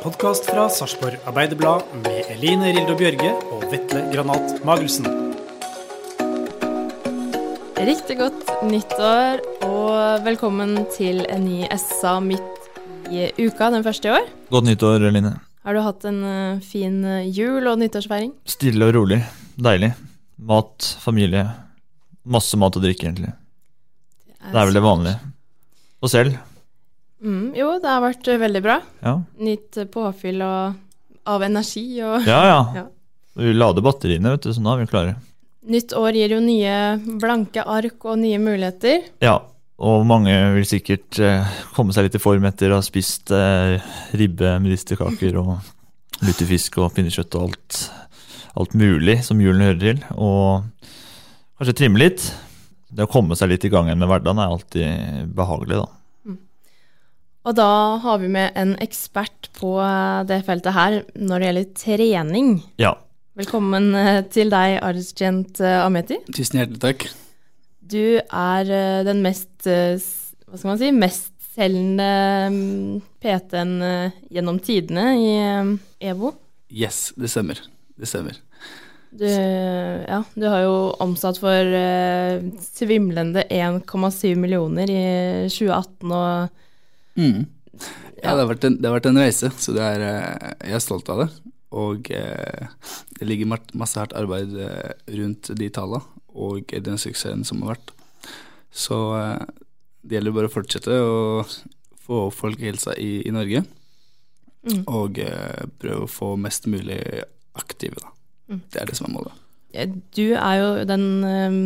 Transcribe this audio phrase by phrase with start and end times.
[0.00, 5.04] Podkast fra Sarpsborg Arbeiderblad med Eline Rildo Bjørge og Vetle Granat Magelsen.
[7.76, 12.70] Riktig godt nyttår og velkommen til en ny SA midt
[13.12, 14.28] i uka, den første i år.
[14.48, 15.34] Godt nyttår, Eline.
[15.68, 18.32] Har du hatt en eh, fin eh, jul og nyttårsfeiring?
[18.48, 19.20] Stille og rolig.
[19.60, 19.92] Deilig.
[20.48, 21.44] Mat, familie.
[22.24, 23.34] Masse mat og drikke, egentlig.
[24.48, 25.20] Det er vel det vanlige.
[26.00, 26.40] Og selv?
[27.20, 28.78] Mm, jo, det har vært eh, veldig bra.
[29.04, 29.18] Ja.
[29.44, 30.78] Nytt påfyll og,
[31.28, 32.60] av energi og Ja, ja.
[32.80, 32.86] Ja.
[33.40, 35.14] Vi lader batteriene, vet du, så nå er vi klare.
[35.70, 36.74] Nytt år gir jo nye
[37.20, 39.04] blanke ark og nye muligheter.
[39.22, 39.36] Ja,
[39.80, 43.78] og mange vil sikkert eh, komme seg litt i form etter å ha spist eh,
[44.18, 45.54] ribbe, medisterkaker og
[46.26, 47.78] lutefisk og pinnekjøtt og alt,
[48.60, 50.02] alt mulig som julen hører til.
[50.18, 50.90] Og
[51.60, 52.26] kanskje trimme litt.
[52.90, 55.99] Det å komme seg litt i gang igjen med hverdagen er alltid behagelig, da.
[57.48, 61.70] Og da har vi med en ekspert på eh, det feltet her når det gjelder
[61.80, 62.50] trening.
[62.80, 62.92] Ja.
[63.40, 66.20] Velkommen eh, til deg, Argent eh, Ameti.
[66.36, 67.06] Tusen hjertelig takk.
[67.90, 68.68] Du er
[69.02, 72.10] den mest, hva skal man si, mestselgende
[72.54, 73.72] mm, PT-en
[74.30, 75.32] gjennom tidene i
[76.12, 76.30] EVO.
[76.70, 77.58] Yes, det stemmer.
[77.98, 78.38] Det stemmer.
[79.10, 81.74] Du, ja, du har jo omsatt for
[82.62, 85.04] svimlende 1,7 millioner i
[85.50, 86.60] 2018 og
[87.20, 87.44] Mm.
[88.20, 90.76] Ja, det har, vært en, det har vært en reise, så det er, eh, jeg
[90.78, 91.30] er stolt av det.
[91.80, 92.66] Og eh,
[93.18, 97.92] det ligger masse hardt arbeid eh, rundt de tallene og den suksessen som har vært.
[98.70, 99.44] Så eh,
[100.02, 101.44] det gjelder bare å fortsette å
[102.00, 103.62] få opp folkehelsa i, i Norge.
[104.68, 104.82] Mm.
[104.92, 107.00] Og eh, prøve å få mest mulig
[107.58, 108.12] aktive, da.
[108.50, 108.60] Mm.
[108.66, 109.46] Det er det som er målet.
[110.16, 111.58] Du er jo den eh,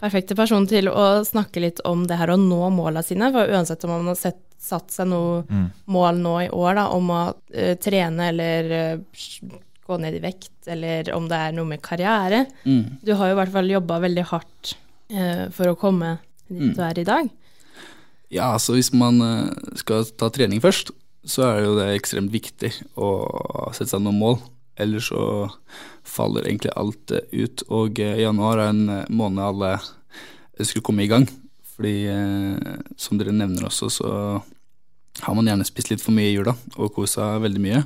[0.00, 3.30] perfekte person til å snakke litt om det her å nå måla sine.
[3.32, 5.66] For uansett om man har sett, satt seg noe Mm.
[5.86, 10.52] mål nå i år da, om å uh, trene eller uh, gå ned i vekt,
[10.66, 12.46] eller om det er noe med karriere.
[12.64, 12.98] Mm.
[13.04, 14.74] Du har jo i hvert fall jobba veldig hardt
[15.12, 16.18] uh, for å komme
[16.48, 16.74] dit Mm.
[16.76, 17.28] du er i dag.
[18.30, 19.20] Ja, altså hvis man
[19.76, 20.90] skal ta trening først,
[21.24, 24.36] så er det jo det ekstremt viktig å sette seg noen mål.
[24.76, 25.50] Ellers så
[26.02, 27.64] faller egentlig alt eh, ut.
[27.68, 29.76] Og eh, januar er en eh, måned alle
[30.60, 31.26] skulle komme i gang.
[31.74, 32.06] Fordi
[32.94, 34.10] som dere nevner også, så
[35.26, 37.80] har man gjerne spist litt for mye i jula og kosa veldig mye.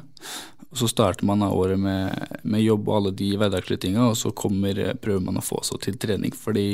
[0.76, 4.34] Så starter man av året med, med jobb og alle de hverdagslige tinga, og så
[4.36, 6.36] kommer, prøver man å få seg til trening.
[6.36, 6.66] Fordi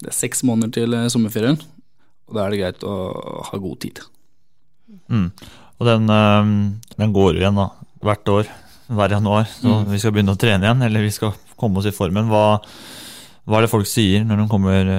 [0.00, 1.60] det er seks måneder til sommerferien,
[2.30, 2.96] og da er det greit å
[3.50, 4.00] ha god tid.
[5.12, 5.28] Mm.
[5.76, 6.16] Og den,
[6.96, 7.68] den går igjen da,
[8.00, 8.54] hvert år,
[8.96, 9.46] hver januar.
[9.50, 9.86] Så Mm.
[9.92, 12.28] vi skal begynne å trene igjen, eller vi skal komme oss i formen.
[12.28, 12.60] Hva,
[13.48, 14.90] hva er det folk sier når de kommer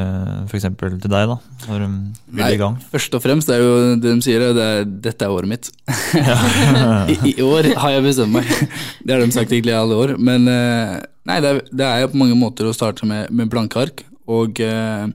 [0.49, 0.65] f.eks.
[0.75, 1.37] til deg, da?
[1.69, 1.89] Når de
[2.35, 2.75] vil i gang?
[2.91, 5.71] Først og fremst det er jo det de sier, det er 'dette er året mitt'.
[7.13, 8.45] I, I år har jeg bestemt meg.
[9.05, 10.17] Det har de sagt egentlig i alle år.
[10.19, 13.49] Men eh, nei, det er, det er jo på mange måter å starte med, med
[13.49, 14.03] blanke ark.
[14.27, 15.07] Og eh,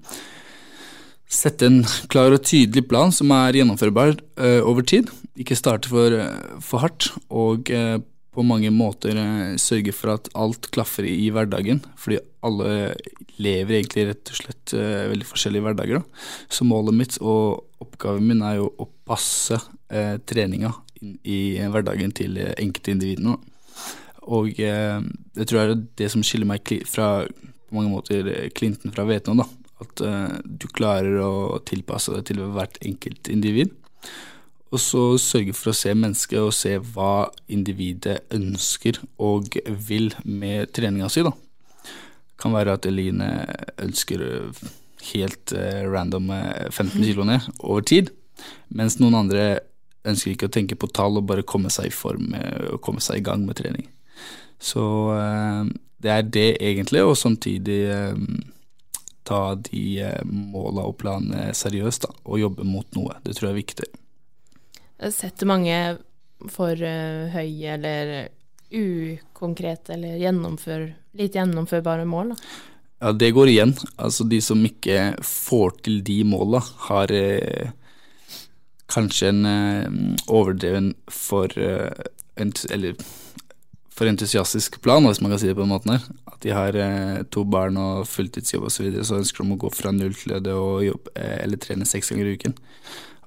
[1.29, 5.11] sette en klar og tydelig plan som er gjennomførbar eh, over tid.
[5.39, 7.11] Ikke starte for, eh, for hardt.
[7.29, 7.99] Og eh,
[8.35, 11.81] på mange måter eh, sørge for at alt klaffer i, hverdagen.
[11.99, 12.95] Fordi alle
[13.41, 16.03] lever egentlig rett og slett eh, veldig forskjellige hverdager.
[16.03, 16.29] Da.
[16.53, 19.59] Så målet mitt og oppgaven min er jo å passe
[19.91, 20.75] eh, treninga
[21.25, 21.41] i
[21.71, 23.39] hverdagen til eh, enkeltindividene.
[24.29, 24.99] Og eh,
[25.35, 27.23] det tror jeg er det som skiller meg fra
[27.69, 29.43] på mange måter eh, Clinton fra Vietnam.
[29.43, 29.49] da.
[29.85, 33.75] At eh, du klarer å tilpasse deg til hvert enkelt individ.
[34.69, 39.57] Og så sørge for å se mennesket og se hva individet ønsker og
[39.89, 41.25] vil med treninga si.
[41.25, 41.33] da.
[42.39, 43.31] Kan være at Eline
[43.81, 44.23] ønsker
[45.13, 48.13] helt eh, random eh, 15 kilo ned over tid,
[48.69, 49.47] mens noen andre
[50.09, 53.19] ønsker ikke å tenke på tall og bare komme seg i form og komme seg
[53.19, 53.89] i gang med trening.
[54.59, 55.65] Så eh,
[56.03, 58.17] det er det egentlig, og samtidig eh,
[59.29, 63.19] ta de eh, måla og planene seriøst da, og jobbe mot noe.
[63.25, 63.89] Det tror jeg er viktig.
[64.99, 65.77] Setter mange
[66.51, 68.15] for uh, høye eller
[68.69, 72.35] ukonkrete eller gjennomfør, lite gjennomførbare mål?
[72.35, 72.49] Da?
[72.99, 73.77] Ja, det går igjen.
[73.97, 77.71] Altså de som ikke får til de måla, har uh,
[78.91, 82.07] kanskje en uh, overdreven for eh,
[82.71, 82.95] Eller
[83.99, 86.05] for entusiastisk plan, hvis man kan si det på den måten her.
[86.31, 89.61] At de har eh, to barn og fulltidsjobb osv., så, videre, så ønsker de å
[89.65, 92.55] gå fra null til det og jobbe eh, eller trene seks ganger i uken.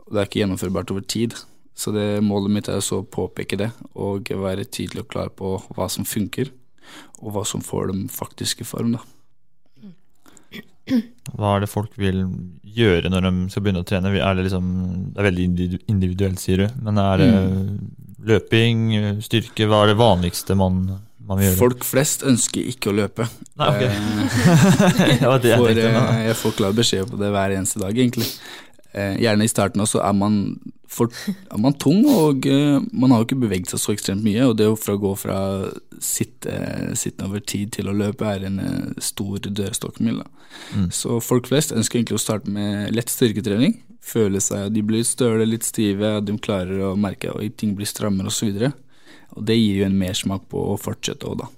[0.06, 1.36] Og det er ikke gjennomførbart over tid.
[1.82, 5.88] Så det, målet mitt er å påpeke det, og være tydelig og klar på hva
[5.90, 6.52] som funker,
[7.24, 8.94] og hva som får dem faktisk i form.
[9.00, 9.02] da.
[11.38, 12.24] Hva er det folk vil
[12.66, 14.12] gjøre når de skal begynne å trene?
[14.18, 14.68] Er det, liksom,
[15.14, 15.46] det er veldig
[15.92, 16.82] individuelt, sier du.
[16.84, 17.62] Men er det mm.
[18.30, 18.84] løping,
[19.24, 19.70] styrke?
[19.70, 20.82] Hva er det vanligste man,
[21.28, 21.60] man vil gjøre?
[21.62, 23.30] Folk flest ønsker ikke å løpe.
[23.62, 23.86] Nei, ok.
[23.88, 28.28] Eh, For, eh, jeg får klar beskjed på det hver eneste dag, egentlig.
[28.92, 30.42] Eh, gjerne i starten også er man,
[30.92, 34.50] for, er man tung, og uh, man har jo ikke beveget seg så ekstremt mye.
[34.50, 35.40] Og det å gå fra
[36.02, 36.58] sitte,
[37.00, 40.22] sitte over tid til å løpe er en uh, stor dørstokkmil.
[40.76, 40.90] Mm.
[40.96, 43.80] Så folk flest ønsker egentlig å starte med lett styrketrening.
[44.02, 47.76] Føle seg at de blir støle, litt stive, at de klarer å merke at ting
[47.78, 48.52] blir strammere osv.
[48.52, 48.72] Og, så
[49.38, 51.50] og det gir jo en mersmak på å fortsette òg, da.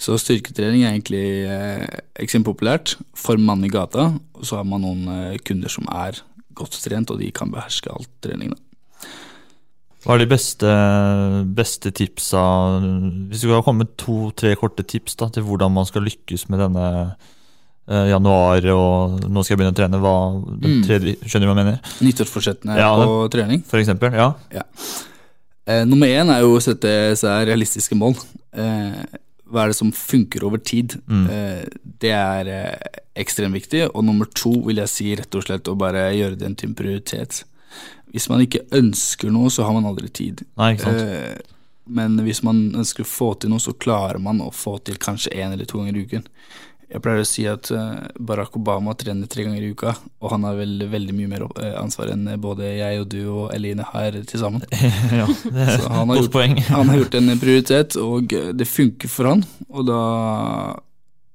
[0.00, 1.84] Så styrketrening er egentlig eh,
[2.22, 6.22] ekstremt populært for mann i gata, og så har man noen eh, kunder som er
[6.60, 8.54] godt trent, og de kan beherske alt trening.
[10.00, 10.68] Hva er de beste,
[11.52, 12.40] beste tipsa
[13.28, 16.62] Hvis du kan komme med to-tre korte tips da, til hvordan man skal lykkes med
[16.64, 20.14] denne eh, januar og nå skal jeg begynne å trene, hva,
[20.56, 20.80] mm.
[20.86, 21.94] tredje, skjønner du hva jeg mener?
[22.06, 23.64] Nyttårsforsettene ja, på trening?
[23.68, 24.30] For eksempel, ja.
[24.56, 24.64] ja.
[25.68, 28.16] Eh, nummer én er jo å sette seg realistiske mål.
[28.56, 29.02] Eh,
[29.50, 30.96] hva er det som funker over tid?
[31.10, 31.26] Mm.
[31.34, 33.88] Eh, det er eh, ekstremt viktig.
[33.90, 36.76] Og nummer to vil jeg si rett og slett å bare gjøre det til en
[36.78, 37.42] prioritet.
[38.10, 40.44] Hvis man ikke ønsker noe, så har man aldri tid.
[40.58, 41.02] Nei, ikke sant?
[41.02, 41.56] Eh,
[41.90, 45.34] men hvis man ønsker å få til noe, så klarer man å få til kanskje
[45.34, 46.26] én eller to ganger i uken.
[46.90, 50.46] Jeg pleier å si at eh, Barack Obama trener tre ganger i uka, og han
[50.48, 54.18] har vel veldig mye mer eh, ansvar enn både jeg og du og Eline har
[54.26, 54.64] til sammen.
[55.20, 56.56] ja, det er Så han har, gjort, poeng.
[56.66, 59.44] han har gjort en prioritet, og det funker for han.
[59.70, 60.00] Og da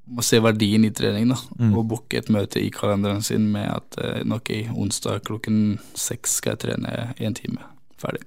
[0.05, 1.71] må se verdien i trening, da, mm.
[1.71, 3.97] og booke et møte i kalenderen sin med at
[4.27, 7.63] «Nok ok, onsdag klokken seks skal jeg trene én time.
[8.01, 8.25] Ferdig.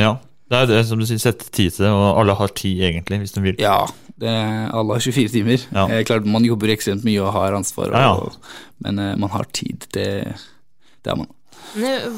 [0.00, 2.82] Ja, det er det som du sier, sette tid til det, og alle har tid
[2.88, 3.56] egentlig, hvis de vil.
[3.62, 3.80] Ja,
[4.22, 4.34] det,
[4.70, 5.64] alle har 24 timer.
[5.74, 5.86] Ja.
[5.90, 8.60] Eh, klart Man jobber ekstremt mye og har ansvar, og, ja, ja.
[8.86, 9.88] men eh, man har tid.
[9.90, 10.06] Det,
[11.02, 11.32] det har man.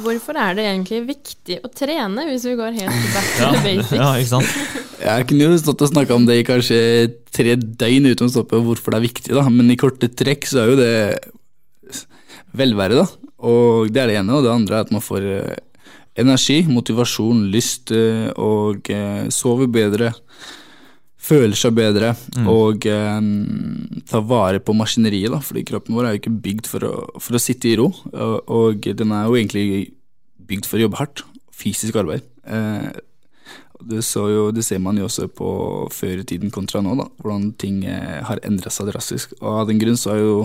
[0.05, 3.97] Hvorfor er det egentlig viktig å trene, hvis vi går helt back to the basics?
[3.97, 4.53] Ja, ikke sant?
[5.09, 6.79] Jeg kunne jo stått og snakka om det i kanskje
[7.33, 9.45] tre døgn uten å stoppe hvorfor det er viktig, da.
[9.47, 10.93] men i korte trekk så er jo det
[12.59, 13.33] velvære, da.
[13.49, 15.61] Og det er det ene, og det andre er at man får eh,
[16.19, 17.93] energi, motivasjon, lyst
[18.37, 18.91] og
[19.35, 20.13] sover bedre
[21.29, 22.47] føler seg bedre mm.
[22.51, 23.27] og um,
[24.09, 27.37] tar vare på maskineriet, da, fordi kroppen vår er jo ikke bygd for å, for
[27.37, 29.67] å sitte i ro, og, og, den er jo egentlig
[30.49, 31.25] bygd for å jobbe hardt,
[31.59, 32.27] fysisk arbeid.
[33.79, 35.49] Det, jo, det, ser man jo også på
[35.95, 39.35] før i tiden kontra nå, da, hvordan ting har endra seg drastisk.
[39.43, 40.37] Og av den grunn så er jo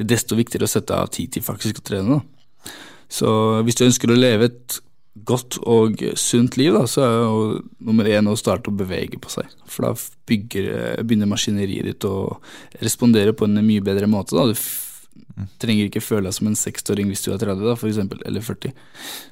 [0.00, 2.18] det desto viktigere å sette av tid til faktisk å trene.
[2.18, 2.72] Da.
[3.12, 3.30] Så
[3.64, 4.80] hvis du ønsker å leve et
[5.14, 7.40] godt og sunt liv, da, så er jo
[7.84, 9.50] nummer én å starte å bevege på seg.
[9.68, 9.92] For da
[10.28, 12.38] bygger, begynner maskineriet ditt å
[12.80, 14.36] respondere på en mye bedre måte.
[14.38, 14.48] Da.
[14.48, 18.22] Du trenger ikke føle deg som en 60-åring hvis du er 30, da, for eksempel,
[18.28, 18.72] eller 40.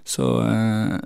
[0.04, 0.98] Så eh,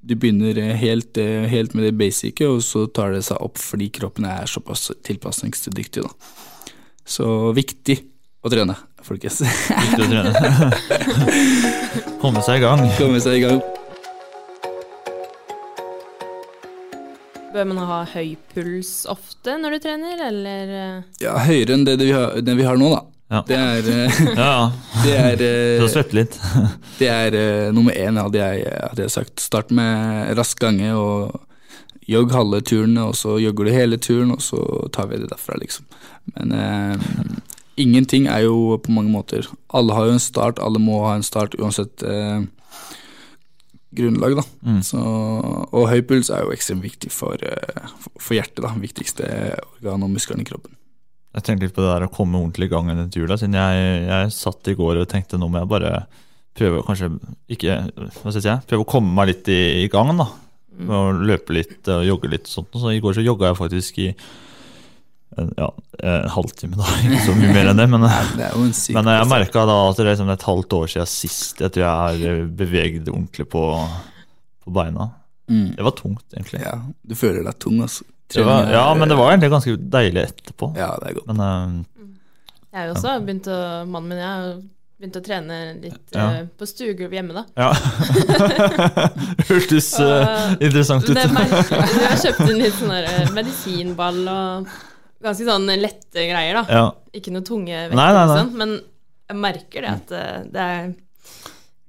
[0.00, 1.18] du begynner helt,
[1.50, 6.06] helt med det basice, og så tar det seg opp fordi kroppen er såpass tilpasningsdyktig.
[6.06, 6.70] Da.
[7.02, 7.98] Så viktig
[8.46, 9.42] å trene, folkens.
[9.42, 10.70] Viktig å trene.
[12.22, 12.86] Komme seg i gang.
[13.00, 13.79] Komme seg i gang.
[17.50, 20.74] Bør man ha høy puls ofte når du trener, eller?
[20.80, 20.98] Eh?
[21.24, 23.02] Ja, høyere enn det vi har, det vi har nå, da.
[23.30, 23.40] Ja.
[23.46, 24.54] Det er eh, ja,
[25.04, 25.44] Det er
[25.82, 26.38] uh, svette litt.
[27.00, 27.38] det er
[27.74, 29.42] nummer én, hadde jeg, hadde jeg sagt.
[29.42, 31.40] Start med rask gange og
[32.10, 34.60] jogg halve turen, og så jogger du hele turen, og så
[34.94, 35.86] tar vi det derfra, liksom.
[36.34, 37.10] Men eh,
[37.80, 41.26] ingenting er jo på mange måter Alle har jo en start, alle må ha en
[41.26, 42.42] start uansett uh,
[43.96, 44.36] grunnlag.
[44.40, 44.44] Da.
[44.66, 44.82] Mm.
[44.86, 48.62] Så, og høy puls er jo ekstremt viktig for, eh, for hjertet.
[48.64, 49.30] da, Viktigste
[49.78, 50.76] organ og muskelen i kroppen.
[51.30, 53.30] Jeg tenkte litt på det der å komme ordentlig i gang under tur.
[53.38, 55.92] Siden jeg, jeg satt i går og tenkte nå må jeg bare
[56.58, 57.12] prøve å kanskje
[57.50, 58.62] ikke jeg?
[58.66, 60.26] Prøve å komme meg litt i, i gang, da.
[60.80, 62.80] Med å løpe litt og jogge litt og sånt.
[62.82, 64.08] Så i går så jogga jeg faktisk i
[65.36, 65.68] ja,
[66.02, 66.86] en halvtime, da.
[67.06, 67.86] Ikke så mye mer enn det.
[67.92, 68.06] Men,
[68.36, 69.30] Det en syk men jeg prestasjon.
[69.34, 72.40] merka da at det er liksom et halvt år siden sist jeg tror jeg har
[72.62, 73.64] beveget ordentlig på,
[74.64, 75.10] på beina.
[75.50, 75.68] Mm.
[75.76, 76.60] Det var tungt, egentlig.
[76.62, 78.04] Ja, du føler deg tung, altså.
[78.30, 80.68] Var, ja, men det var egentlig ganske deilig etterpå.
[80.78, 81.30] Ja, det er godt.
[81.32, 82.04] Men uh,
[82.70, 83.56] Jeg har jo også begynt å
[83.90, 84.52] Mannen min og jeg har
[85.00, 86.26] begynt å trene litt Ja.
[86.28, 87.42] uh, på stuegulv hjemme, da.
[87.58, 87.72] ja.
[89.50, 91.16] Hørtes uh, interessant ut.
[91.16, 91.26] Det.
[91.26, 94.70] Jeg har kjøpt inn litt sånn eh, medisinball og
[95.22, 96.64] ganske sånn lette greier, da.
[96.70, 96.86] Ja.
[97.16, 98.38] Ikke noe tunge vekter, Nei, nei, nei.
[98.40, 98.74] sånn, men
[99.30, 100.90] jeg merker det at eh, det er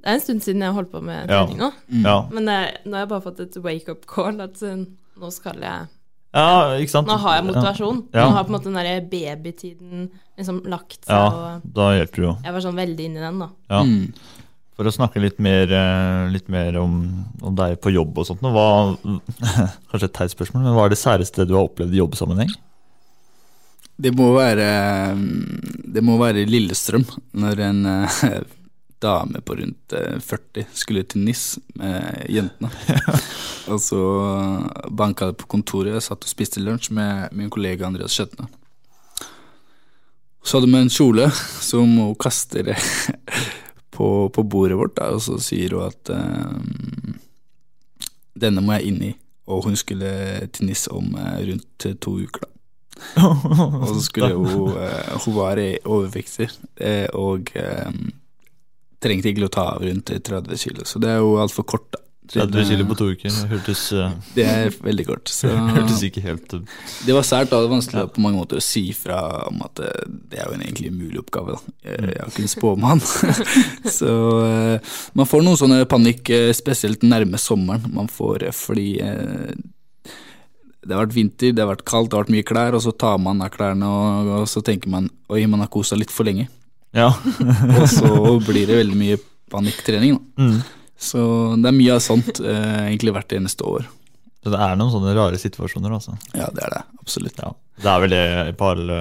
[0.01, 1.67] det er en stund siden jeg har holdt på med trening nå.
[2.01, 2.15] Ja.
[2.33, 2.55] Men det,
[2.89, 4.79] nå har jeg bare fått et wake-up call at eh,
[5.21, 5.89] nå skal jeg
[6.31, 7.09] ja, ikke sant.
[7.11, 7.97] Nå har jeg motivasjon.
[8.15, 8.23] Ja.
[8.23, 10.05] Nå har på en måte den der babytiden
[10.39, 12.35] liksom lagt seg, Ja, da hjelper det jo.
[12.45, 13.49] jeg var sånn veldig inni i den, da.
[13.67, 13.81] Ja.
[13.83, 14.39] Mm.
[14.79, 16.95] For å snakke litt mer, eh, litt mer om,
[17.43, 18.65] om deg på jobb og sånt, hva,
[19.91, 22.55] kanskje et teit spørsmål, men hva er det særeste du har opplevd i jobbsammenheng?
[24.01, 24.65] Det må være
[25.93, 27.05] Det må være Lillestrøm,
[27.37, 28.41] når en eh,
[29.01, 32.69] dame på rundt eh, 40 skulle til NIS med jentene.
[33.71, 34.01] og så
[34.89, 38.47] banka det på kontoret, jeg satt og spiste lunsj med min kollega Andreas Skjøtne.
[40.41, 41.27] Så hadde hun en kjole
[41.61, 42.71] som hun kaster
[43.95, 47.19] på, på bordet vårt, da, og så sier hun at um,
[48.41, 49.11] denne må jeg inn i.
[49.51, 50.09] Og hun skulle
[50.53, 52.51] til NIS om eh, rundt to uker, da.
[53.21, 56.47] Og så skulle hun eh, Hun var overvektig
[56.79, 57.89] eh, og eh,
[59.01, 62.03] trengte ikke å ta av rundt 30 kilo, så det er jo altfor kort, da.
[62.31, 65.31] 30 kilo på to uker, hørtes, uh, Det er veldig kort.
[65.31, 66.61] Så hørtes ikke helt uh,
[67.03, 68.11] det var sært, og vanskelig ja.
[68.13, 71.19] på mange måter å si fra om at uh, det er jo en egentlig umulig
[71.23, 71.57] oppgave.
[71.57, 71.75] da.
[71.89, 73.03] Jeg jeg er jo ikke en spåmann.
[73.99, 74.15] så
[75.17, 77.91] man får noen sånne panikk, spesielt nærme sommeren.
[77.91, 78.93] Man får fordi
[80.81, 82.93] det har vært vinter, det har vært kaldt, det har vært mye klær, og så
[83.03, 86.25] tar man av klærne, og, og så tenker man oi, man har kosa litt for
[86.25, 86.47] lenge.
[86.97, 87.11] Ja.
[87.79, 88.11] og så
[88.47, 89.19] blir det veldig mye
[89.51, 90.45] panikktrening, da.
[90.47, 90.61] Mm.
[91.01, 91.21] Så
[91.57, 93.87] det er mye av sånt, eh, egentlig hvert eneste år.
[94.41, 96.13] Så det er noen sånne rare situasjoner, altså.
[96.33, 96.81] Ja, det er det.
[97.01, 97.41] Absolutt.
[97.41, 97.53] Ja.
[97.81, 98.25] Det er vel det
[98.57, 98.97] på alle,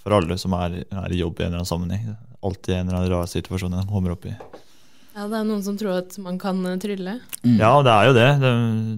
[0.00, 2.14] for alle som er, er i jobb i en eller annen sammenheng.
[2.44, 4.34] Alltid en eller annen rar situasjon de kommer opp i.
[5.14, 6.80] Ja, det er noen som tror at man kan trylle.
[6.80, 7.58] trylle.
[7.60, 8.28] Ja, det er jo det.
[8.40, 8.52] det,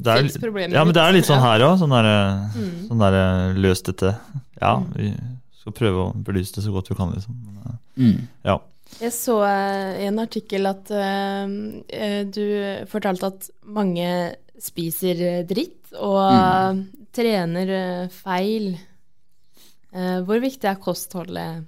[0.05, 1.79] det er, ja, men det er litt sånn her òg.
[1.81, 2.09] Sånn der,
[2.55, 2.87] Mm.
[2.89, 4.13] sånn der løs dette.
[4.61, 5.11] Ja, vi
[5.61, 7.35] skal prøve å belyse det så godt vi kan, liksom.
[7.35, 8.29] Men, eh, Mm.
[8.45, 8.59] Ja.
[9.01, 11.47] Jeg så eh, i en artikkel at eh,
[11.89, 16.87] eh, du fortalte at mange spiser eh, dritt og Mm.
[17.13, 18.77] trener eh, feil.
[19.95, 21.67] Uh, hvor viktig er kostholdet?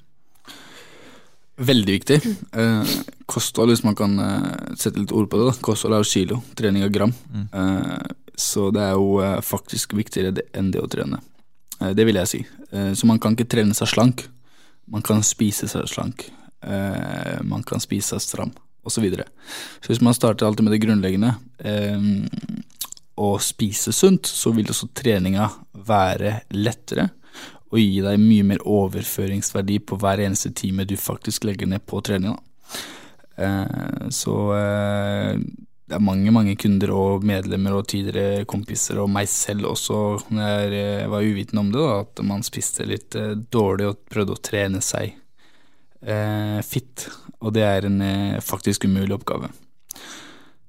[1.57, 2.21] Veldig viktig.
[2.53, 2.95] Eh,
[3.27, 5.57] kosthold, hvis man kan eh, sette litt ord på det, da.
[5.65, 7.15] kosthold er jo kilo, trening er gram.
[7.33, 11.23] Eh, så det er jo eh, faktisk viktigere enn det å trene.
[11.81, 12.43] Eh, det vil jeg si.
[12.71, 14.27] Eh, så man kan ikke trene seg slank.
[14.93, 16.29] Man kan spise seg slank.
[16.63, 18.53] Eh, man kan spise seg stram,
[18.85, 18.99] osv.
[18.99, 19.27] Så, videre.
[19.81, 21.33] så hvis man starter alltid med det grunnleggende,
[23.17, 25.49] og spise sunt, så vil også treninga
[25.89, 27.09] være lettere
[27.77, 32.01] og gi deg mye mer overføringsverdi på hver eneste time du faktisk legger ned på
[32.05, 32.37] trening.
[32.37, 32.83] Da.
[33.37, 35.43] Eh, så eh,
[35.87, 40.01] det er mange mange kunder og medlemmer og tidligere kompiser og meg selv også,
[40.33, 43.19] når jeg eh, var uvitende om det, da, at man spiste litt
[43.53, 45.13] dårlig og prøvde å trene seg
[46.03, 47.07] eh, fit.
[47.45, 48.01] Og det er en
[48.43, 49.53] faktisk umulig oppgave.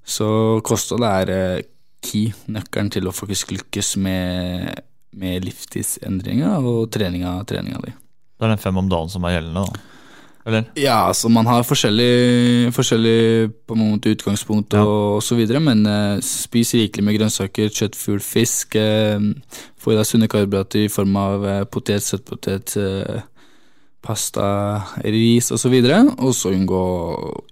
[0.08, 0.28] Så
[0.68, 1.32] kosthold er
[2.04, 4.84] key, nøkkelen til å faktisk lykkes med,
[5.20, 7.94] med livstidsendringer og treninga treninga di.
[8.38, 9.94] Det er den fem om dagen som er gjeldende, da.
[10.48, 10.68] Eller?
[10.80, 16.22] Ja, altså man har forskjellig, forskjellig på en måte utgangspunkt og, så videre, men eh,
[16.24, 18.78] spis rikelig med grønnsaker, kjøtt, fugl, fisk.
[18.80, 19.20] Eh,
[19.76, 23.20] få i deg sunne karbohydrater i form av eh, potet, søtpotet, eh,
[24.08, 24.48] pasta,
[25.04, 25.76] ris osv.
[26.16, 26.82] Og så unngå,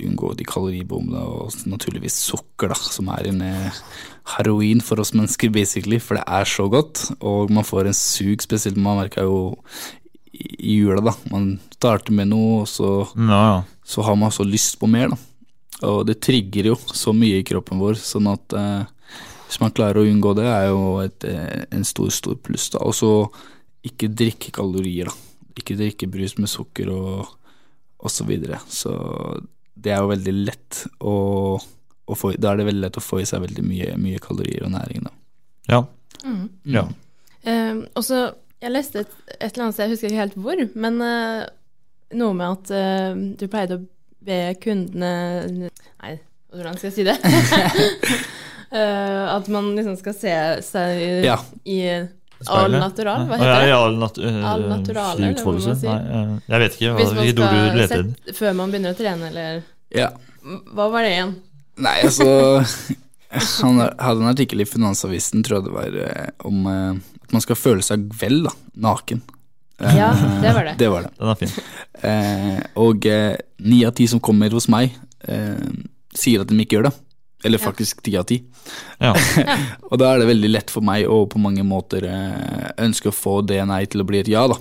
[0.08, 3.82] unngå de kaloribombene og naturligvis sukker, da, som er en eh,
[4.38, 8.42] heroin for oss mennesker, basically, for det er så godt, og man får en sug,
[8.44, 9.38] spesielt man merker jo
[10.36, 11.14] i jula, da.
[11.32, 13.62] Man starter med noe, og så, Ja, ja.
[13.86, 15.22] så har man så lyst på mer, da.
[15.86, 18.86] Og det trigger jo så mye i kroppen vår, sånn at eh,
[19.46, 22.82] hvis man klarer å unngå det, er jo et, eh, en stor, stor pluss, da.
[22.88, 23.12] Og så
[23.86, 25.22] ikke drikke kalorier, da.
[25.56, 27.32] Ikke drikke brus med sukker og,
[28.00, 28.60] og så videre.
[28.68, 28.92] Så
[29.76, 31.16] det er jo veldig lett å,
[31.60, 34.68] å få Da er det veldig lett å få i seg veldig mye, mye kalorier
[34.68, 35.14] og næring, da.
[35.72, 35.82] Ja.
[36.26, 36.46] Mm.
[36.74, 36.86] ja.
[37.46, 38.22] Uh, og så,
[38.64, 41.44] jeg leste et, et eller annet sted, jeg husker ikke helt hvor, men uh,
[42.18, 43.86] noe med at uh, du pleide å
[44.26, 46.16] be kundene Nei,
[46.56, 47.18] Hvordan skal jeg si det?
[48.76, 50.36] Eh, at man liksom skal se
[50.66, 51.38] seg i, Ja.
[51.64, 51.80] i
[52.48, 53.68] all natural, hva heter det?
[53.70, 55.76] ja, all nat uh, All natural, fri eller hva man utfoldelse.
[55.82, 55.90] sier.
[55.90, 58.04] Nei, eh, jeg vet ikke hva, Hvis man skal leter etter.
[58.10, 59.64] sette, før man begynner å trene, eller
[59.96, 60.10] Ja.
[60.76, 61.36] Hva var det igjen?
[61.78, 62.26] Nei, altså
[63.66, 67.42] Han hadde en artikkel i Finansavisen, tror jeg det var, eh, om eh, at man
[67.44, 68.54] skal føle seg vel, da.
[68.86, 69.22] Naken.
[69.82, 70.12] Eh, Ja,
[70.42, 70.76] det var det.
[70.84, 71.12] Det var det.
[71.20, 71.56] Den er fin.
[72.06, 74.94] Eh, og eh, ni av ti som kommer hos meg,
[75.28, 75.58] eh,
[76.16, 76.94] sier at de ikke gjør det.
[77.46, 78.40] Eller faktisk ti av ti.
[78.98, 79.14] Ja.
[79.90, 83.16] og da er det veldig lett for meg å på mange måter eh, ønske å
[83.16, 84.58] få det nei til å bli et ja, da.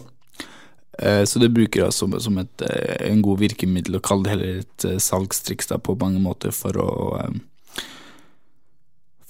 [1.00, 4.34] Eh, så det bruker jeg som, som et, eh, en god virkemiddel, og kaller det
[4.34, 6.92] heller et salgstriks da, på mange måter for å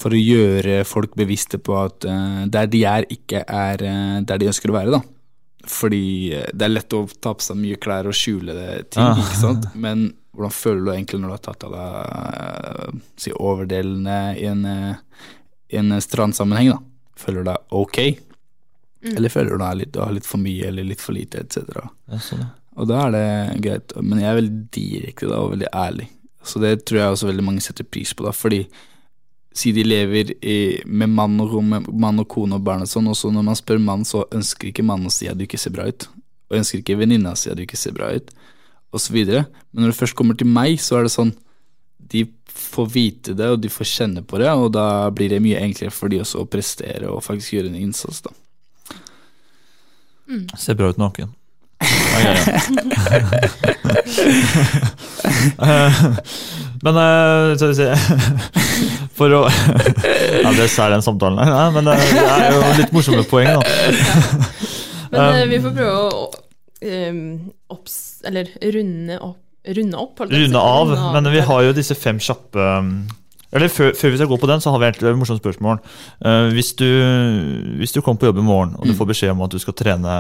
[0.05, 2.05] for å gjøre folk bevisste på at
[2.53, 3.81] der de er, ikke er
[4.27, 5.14] der de ønsker å være, da.
[5.71, 9.03] Fordi eh, det er lett å ta på seg mye klær og skjule det ting,
[9.05, 9.17] Ah.
[9.21, 9.67] ikke sant.
[9.75, 14.45] Men hvordan føler du egentlig når du har tatt av deg eh, si overdelene i
[14.51, 14.95] en, eh,
[15.75, 16.79] i en strandsammenheng, da?
[17.17, 17.99] Føler du deg ok?
[19.15, 21.85] Eller føler du deg litt, du har litt for mye eller litt for lite, etc.
[22.25, 22.47] Sånn.
[22.75, 23.93] Og da er det greit.
[24.03, 26.09] Men jeg er veldig direkte da, og veldig ærlig.
[26.45, 28.63] Så det tror jeg også veldig mange setter pris på, da, fordi
[29.55, 33.09] si de lever i, med mann og, med mann og kone og barn og sånn,
[33.11, 35.61] og så når man spør mann, så ønsker ikke mannen å si at du ikke
[35.63, 36.09] ser bra ut.
[36.51, 38.33] Og ønsker ikke venninna å si at du ikke ser bra ut,
[38.95, 39.47] og så videre.
[39.71, 41.33] Men når det først kommer til meg, så er det sånn
[42.15, 45.63] De får vite det, og de får kjenne på det, og da blir det mye
[45.63, 48.35] enklere for de også å prestere og faktisk gjøre en innsats, da.
[50.59, 51.33] Ser bra ut naken.
[51.83, 52.35] Ja, ja,
[56.85, 57.89] Men eh, skal vi se
[59.17, 61.71] For å Ja, det er den samtalen her.
[61.75, 63.63] Men eh, det er jo litt morsomme poeng, da.
[65.13, 66.23] Men eh, Um, vi får prøve å
[66.91, 67.19] um,
[67.71, 69.43] opps, eller runde opp,
[69.77, 70.25] runde opp.
[70.27, 72.89] Runde av, Runde men vi har jo disse fem kjappe um,
[73.55, 75.79] Eller før, før vi skal gå på den, så har vi egentlig et morsomt spørsmål.
[76.19, 76.89] Uh, hvis, du,
[77.79, 79.79] hvis du kommer på jobb i morgen, og du får beskjed om at du skal
[79.79, 80.17] trene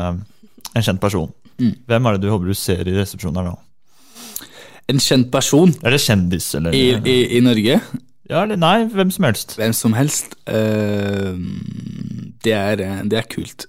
[0.74, 1.70] en kjent person, Mm.
[1.86, 4.48] hvem er det du håper du ser i resepsjonen her da?
[4.90, 7.76] En kjent person Eller kjendis, eller i, i, i Norge
[8.28, 9.54] Ja, eller nei, hvem som helst.
[9.60, 10.34] Hvem som helst.
[10.48, 11.36] Uh,
[12.42, 13.66] det, er, det er kult.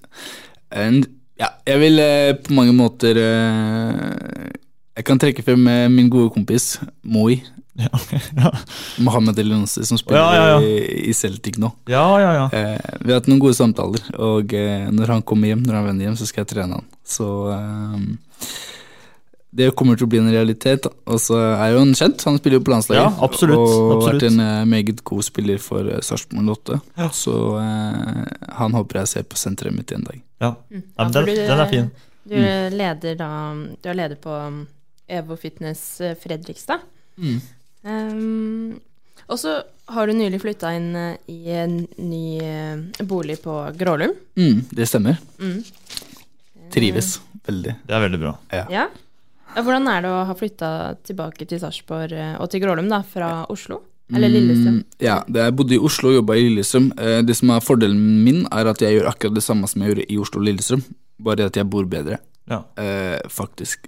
[0.74, 1.04] En,
[1.40, 4.50] ja, jeg vil uh, på mange måter uh,
[4.98, 7.38] Jeg kan trekke frem eh, min gode kompis Moi.
[7.76, 7.92] Ja,
[8.40, 8.52] ja.
[9.04, 10.58] Mohammed Elionsi, som spiller Ja.
[10.64, 11.70] I, i Celtic nå.
[11.92, 12.34] ja, ja.
[12.40, 12.46] ja.
[12.56, 15.90] Eh, vi har hatt noen gode samtaler, og eh, når han kommer hjem, når han
[15.92, 16.88] vender hjem, så skal jeg trene han.
[17.06, 18.00] Så eh,
[19.56, 20.88] det kommer til å bli en realitet.
[21.08, 23.04] Og så er jo han kjent, han spiller jo på landslaget.
[23.06, 24.10] Ja, absolutt, Og har absolutt.
[24.24, 26.80] vært en eh, meget god spiller for uh, Sarpsborg 8.
[27.00, 27.08] Ja.
[27.16, 28.24] Så eh,
[28.60, 30.20] han håper jeg ser på senteret mitt en dag.
[30.44, 30.52] ja.
[30.72, 30.82] Mm.
[30.98, 31.92] ja men den, du- den er fin.
[32.26, 32.34] Du
[32.74, 33.28] leder da
[33.84, 34.64] Du er leder på um,
[35.08, 36.82] Evo Fitness eh, Fredrikstad.
[37.22, 37.38] Mm.
[37.86, 38.80] Um,
[39.30, 39.60] og så
[39.94, 44.16] har du nylig flytta inn eh, i en ny eh, bolig på Grålum.
[44.42, 45.22] Mm, det stemmer.
[46.76, 46.78] Mm.
[46.82, 47.10] Trives
[47.48, 47.76] veldig.
[47.88, 48.36] Det er veldig bra.
[48.52, 48.66] Ja.
[48.74, 48.86] ja.
[49.56, 50.70] Hvordan er det å ha flytta
[51.08, 53.82] tilbake til Sarpsborg eh, og til Grålum, da, fra Oslo?
[54.14, 54.82] Eller Lillestrøm?
[54.82, 56.92] Mm, ja, det jeg bodde i Oslo og jobba i Lillestrøm.
[57.00, 59.94] Eh, det som er Fordelen min, er at jeg gjør akkurat det samme som jeg
[59.94, 60.84] gjorde i Oslo og Lillestrøm,
[61.26, 62.20] bare at jeg bor bedre.
[62.52, 62.62] Ja.
[62.78, 63.88] Eh, faktisk.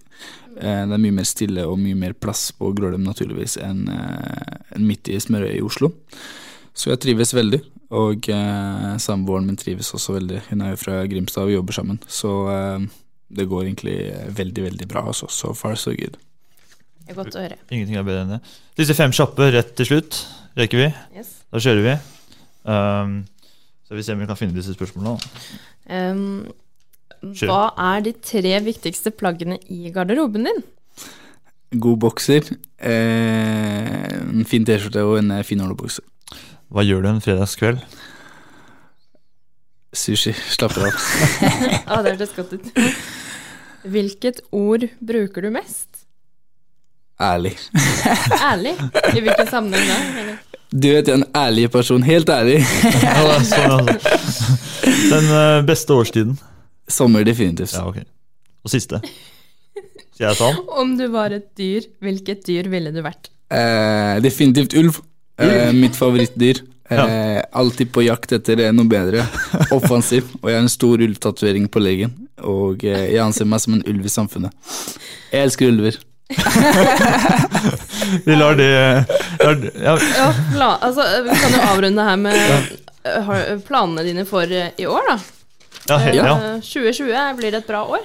[0.58, 4.56] Eh, det er mye mer stille og mye mer plass på Grålum naturligvis enn eh,
[4.74, 5.92] enn midt i smørøyet i Oslo.
[6.78, 10.42] Så jeg trives veldig, og eh, samboeren min trives også veldig.
[10.50, 12.88] Hun er jo fra Grimstad og vi jobber sammen, så eh,
[13.38, 13.98] det går egentlig
[14.36, 15.06] veldig, veldig bra.
[15.12, 15.30] Også.
[15.32, 16.20] So far, so good.
[17.08, 17.58] Det er godt å høre.
[17.72, 18.44] Ingenting er bedre enn det.
[18.80, 20.22] Disse fem kjappe rett til slutt.
[20.60, 20.88] Rekker vi?
[21.16, 21.34] Yes.
[21.54, 21.98] Da kjører vi.
[22.68, 23.20] Um,
[23.88, 25.20] så vi ser om vi kan finne disse spørsmålene.
[25.88, 26.50] Um,
[27.24, 27.48] Kjør.
[27.48, 27.62] hva
[27.94, 30.60] er de tre viktigste plaggene i garderoben din?
[31.80, 32.48] God bokser,
[32.80, 36.04] eh, en fin T-skjorte og en eh, fin olabukse.
[36.74, 37.84] Hva gjør du en fredagskveld?
[39.96, 40.34] Sushi.
[40.52, 40.98] Slapper av.
[41.90, 42.68] ah, det hørtes godt ut.
[43.88, 46.04] Hvilket ord bruker du mest?
[47.24, 47.56] Ærlig.
[48.52, 48.76] Ærlig?
[49.16, 50.02] I hvilken sammenheng da?
[50.22, 50.44] Eller?
[50.68, 52.04] Du vet, jeg er en ærlig person.
[52.04, 52.60] Helt ærlig.
[53.06, 54.58] Ja, det er sånn, altså.
[55.08, 56.38] Den eh, beste årstiden.
[56.92, 57.74] Sommer, definitivt.
[57.74, 58.04] Ja, ok.
[58.68, 59.00] Og siste.
[60.18, 60.60] Sier jeg sånn?
[60.82, 63.32] Om du var et dyr, hvilket dyr ville du vært?
[63.54, 65.00] Eh, definitivt ulv.
[65.38, 66.64] Eh, mitt favorittdyr.
[66.88, 69.26] Eh, alltid på jakt etter eh, noe bedre.
[69.76, 70.30] Offensiv.
[70.40, 72.14] Og jeg har en stor ulvtatovering på leggen.
[72.48, 74.56] Og eh, jeg anser meg som en ulv i samfunnet.
[75.34, 75.98] Jeg elsker ulver.
[78.28, 79.52] Vi lar det, ja,
[79.84, 82.36] Ja, la, altså, vi kan jo avrunde her med
[83.08, 85.18] eh, planene dine for eh, i år, da.
[85.92, 86.34] ja, ja.
[86.56, 88.04] Eh, 2020 blir det et bra år.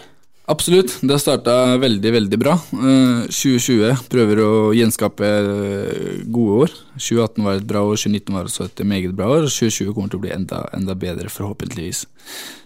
[0.51, 0.97] Absolutt.
[1.01, 2.57] Det har starta veldig, veldig bra.
[2.75, 6.73] Eh, 2020 prøver å gjenskape eh, gode år.
[6.99, 9.47] 2018 var et bra år, 2019 var også et meget bra år.
[9.47, 12.05] 2020 kommer til å bli enda, enda bedre, forhåpentligvis.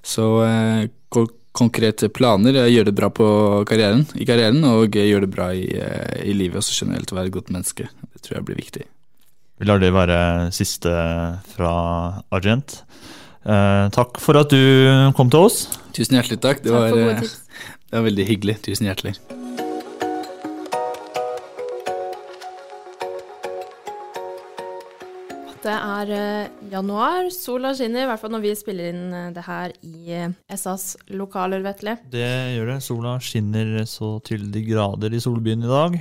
[0.07, 0.89] Så eh,
[1.57, 3.29] konkrete planer Jeg gjør det bra på
[3.69, 7.13] karrieren, i karrieren, og jeg gjør det bra i, eh, i livet også generelt.
[7.13, 7.91] Være et godt menneske.
[8.09, 8.89] Det tror jeg blir viktig.
[9.57, 10.19] Vi lar det være
[10.53, 10.93] siste
[11.53, 11.73] fra
[12.33, 12.81] Argent.
[13.47, 15.67] Eh, takk for at du kom til oss.
[15.97, 16.65] Tusen hjertelig takk.
[16.65, 17.29] Det Takk var,
[17.97, 18.55] det var veldig hyggelig.
[18.61, 19.15] Tusen hjertelig.
[25.65, 29.47] Det er eh, januar, sola skinner, i hvert fall når vi spiller inn eh, det
[29.49, 31.97] her i eh, SAs lokaler, Vetle.
[32.13, 32.29] Det
[32.59, 32.79] gjør det.
[32.85, 36.01] Sola skinner så til de grader i solbyen i dag.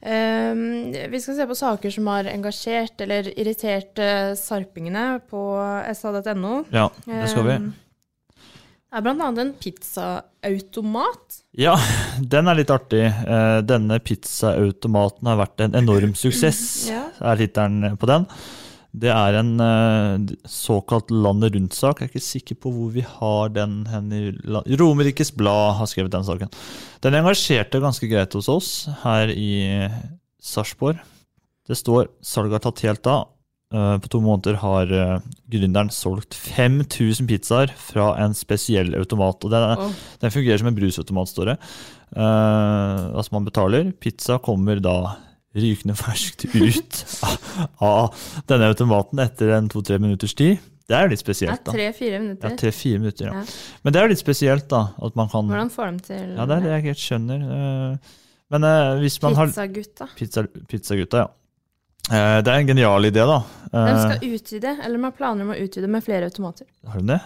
[0.00, 5.40] Um, vi skal se på saker som har engasjert eller irritert uh, sarpingene på
[5.96, 6.62] sa.no.
[6.72, 7.58] Ja, det skal vi.
[7.66, 7.85] Det
[8.96, 11.40] er annet en pizzaautomat.
[11.58, 11.74] Ja,
[12.34, 13.04] den er litt artig.
[13.06, 17.06] Eh, Denne pizzaautomaten har vært en enorm suksess, Ja.
[17.20, 18.26] er tittelen på den.
[18.96, 22.00] Det er en eh, såkalt landet rundt-sak.
[22.00, 24.22] Jeg er ikke sikker på hvor vi har den hen i
[24.80, 26.52] Romerikes Blad har skrevet den saken.
[27.04, 28.70] Den engasjerte ganske greit hos oss
[29.02, 29.50] her i
[30.40, 31.02] Sarpsborg.
[31.66, 33.26] Det står 'salget har tatt helt av'.
[33.76, 39.44] Eh, På to måneder har eh, gründeren solgt 5000 pizzaer fra en spesiell automat.
[39.44, 39.92] og Den, oh.
[40.22, 41.56] Den fungerer som en brusautomat, står det.
[42.16, 43.90] Uh, altså man betaler.
[44.00, 45.16] Pizza kommer da
[45.56, 47.00] rykende ferskt ut
[47.82, 48.14] av
[48.48, 50.60] denne automaten etter en to-tre minutters tid.
[50.86, 51.72] Det er jo litt spesielt, da.
[51.74, 52.52] tre-fire Ja, minutter.
[52.60, 53.40] tre-fire minutter, ja.
[53.40, 53.78] Ja.
[53.82, 54.84] Men det er jo litt spesielt, da.
[55.02, 57.42] At man kan Hvordan får de til Ja, det er det jeg ikke helt skjønner.
[57.50, 58.14] Uh,
[58.54, 60.06] Men uh, hvis man har Pizzagutta.
[60.14, 61.32] Pizza, Pizzagutta, ja.
[62.12, 63.40] Eh, Det er en genial idé, da.
[63.72, 66.66] De Eh, skal utvide, eller de har planer om å utvide med flere automater.
[66.86, 67.20] Har de det?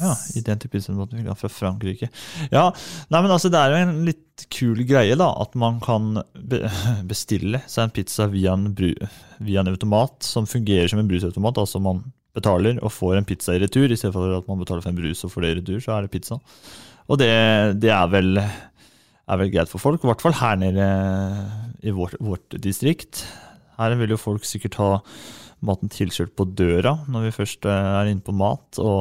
[0.00, 0.76] Ja, i den type
[1.24, 2.08] ja, fra Frankrike.
[2.50, 2.72] Ja,
[3.08, 5.30] nei, men altså Det er jo en litt kul greie, da.
[5.40, 6.22] At man kan
[7.06, 8.92] bestille seg en pizza via en, bru
[9.40, 11.56] via en automat som fungerer som en brusautomat.
[11.62, 12.02] Altså man
[12.36, 14.98] betaler og får en pizza i retur, i stedet for at man betaler for en
[15.00, 16.36] brus og får det i retur, så er det pizza.
[17.08, 17.30] Og det,
[17.80, 20.86] det er, vel, er vel greit for folk, i hvert fall her nede
[21.86, 23.22] i vårt, vårt distrikt.
[23.76, 24.90] Her vil jo folk sikkert ha
[25.64, 28.80] maten tilkjørt på døra når vi først eh, er inne på mat.
[28.82, 29.00] og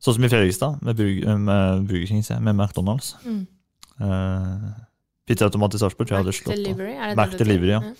[0.00, 3.08] Sånn som i Fredrikstad, med, Burg, med Burger King, med McDonald's.
[3.20, 3.42] Mm.
[4.00, 4.72] Uh,
[5.28, 6.56] Pizzaautomat i Sarpsborg tror jeg hadde slått.
[6.56, 7.80] Delivery, er det Mac det Delivery, ja.
[7.84, 7.92] ja.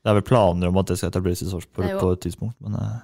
[0.00, 2.72] Det er vel planer om at det skal etableres i Sarpsborg på et tidspunkt, men
[2.76, 3.00] uh,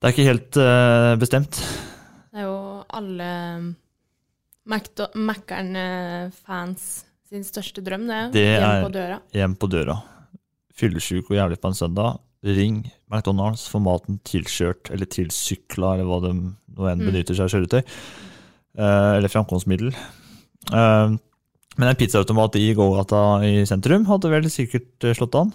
[0.00, 1.52] det er ikke helt uh, bestemt.
[2.32, 2.56] Det er jo
[2.96, 3.28] alle
[4.64, 6.80] Mac-erne-fans
[7.28, 8.32] sin største drøm, det.
[8.32, 9.20] Det Hjem på døra.
[9.36, 10.00] hjem på døra.
[10.74, 12.20] Fyllesyk og jævlig på en søndag.
[12.44, 17.06] Ring McDonald's, få maten tilkjørt eller tilsykla, eller hva de nå enn Mm.
[17.08, 17.82] benytter seg av kjøretøy.
[18.76, 19.94] Uh, eller framkomstmiddel.
[20.72, 21.14] Uh,
[21.78, 25.48] men en pizzaautomat i gågata i sentrum hadde vel sikkert eh, slått an,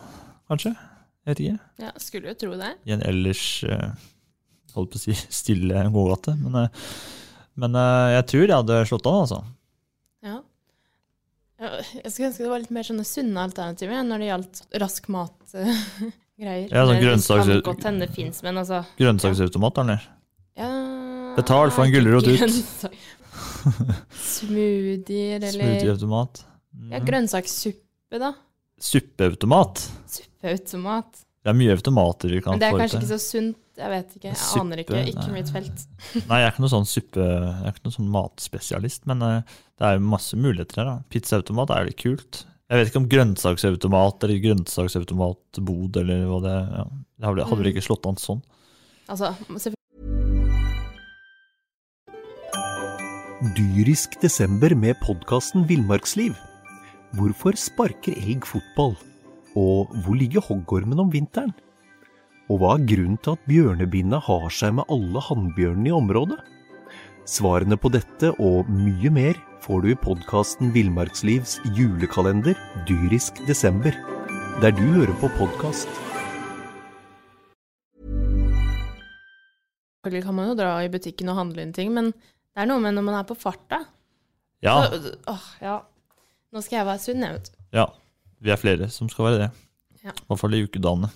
[0.51, 0.73] kanskje?
[1.27, 1.60] Jeg vet ikke.
[1.84, 2.73] Ja, skulle jo tro det.
[2.89, 3.43] I en ellers
[4.75, 6.34] holdt på å si stille gågate.
[6.41, 6.67] Men,
[7.60, 7.77] men
[8.15, 9.39] jeg tror jeg hadde slått an, altså.
[11.60, 16.69] Jeg skulle ønske det var litt mer sånne sunne alternativer når det gjaldt rask mat-greier.
[16.72, 20.06] Ja, sånn grønnsaks- Det kan godt hende det fins, men altså Grønnsaksautomat, eller?
[20.60, 20.69] ja,
[21.36, 22.39] Betal for en gulrot ut.
[24.19, 26.45] Smoothier eller Smoothieautomat.
[26.91, 28.34] ja, grønnsakssuppe, da.
[28.80, 29.82] Suppeautomat.
[30.08, 31.26] Suppeautomat.
[31.43, 33.58] Det er mye automater vi kan Men det er få kanskje ikke så sunt.
[33.80, 34.28] Jeg vet ikke.
[34.28, 35.02] Jeg Suppe, aner ikke.
[35.08, 35.36] Ikke nei.
[35.38, 35.84] mitt felt.
[36.28, 39.54] Nei, jeg er ikke noe sånn suppe, jeg er ikke noe sånn matspesialist, men eh,
[39.79, 40.87] det er jo masse muligheter her.
[40.89, 40.95] da.
[41.07, 42.43] Pizzaautomat er jo litt kult.
[42.69, 46.83] Jeg vet ikke om grønnsaksautomat eller grønnsaksautomatbod eller hva det ja.
[47.19, 48.43] Det hadde hadde vel ikke slått an sånn.
[49.09, 49.31] Altså,
[53.57, 56.35] Dyrisk desember med podkasten Villmarksliv.
[57.17, 58.93] Hvorfor sparker elg fotball?
[59.57, 61.55] Og hvor ligger hoggormen om vinteren?
[62.51, 66.39] Og hva er grunnen til at bjørnebinna har seg med alle hannbjørnene i området?
[67.29, 69.39] Svarene på dette og mye mer
[69.69, 73.93] får du i podkasten Villmarkslivs julekalender Dyrisk desember,
[74.63, 75.89] der du hører på podkast.
[79.99, 82.82] selvfølgelig kan man jo dra i butikken og handle inn ting, men det er noe
[82.82, 83.84] med når man er på farta.
[84.65, 85.75] Ja, Så, åh, ja.
[86.49, 87.60] Nå skal jeg være sunn, jeg, vet du.
[87.77, 87.86] ja.
[88.41, 89.49] Vi er flere som skal være det.
[90.01, 90.15] Ja.
[90.15, 91.12] I hvert fall i ukedagene.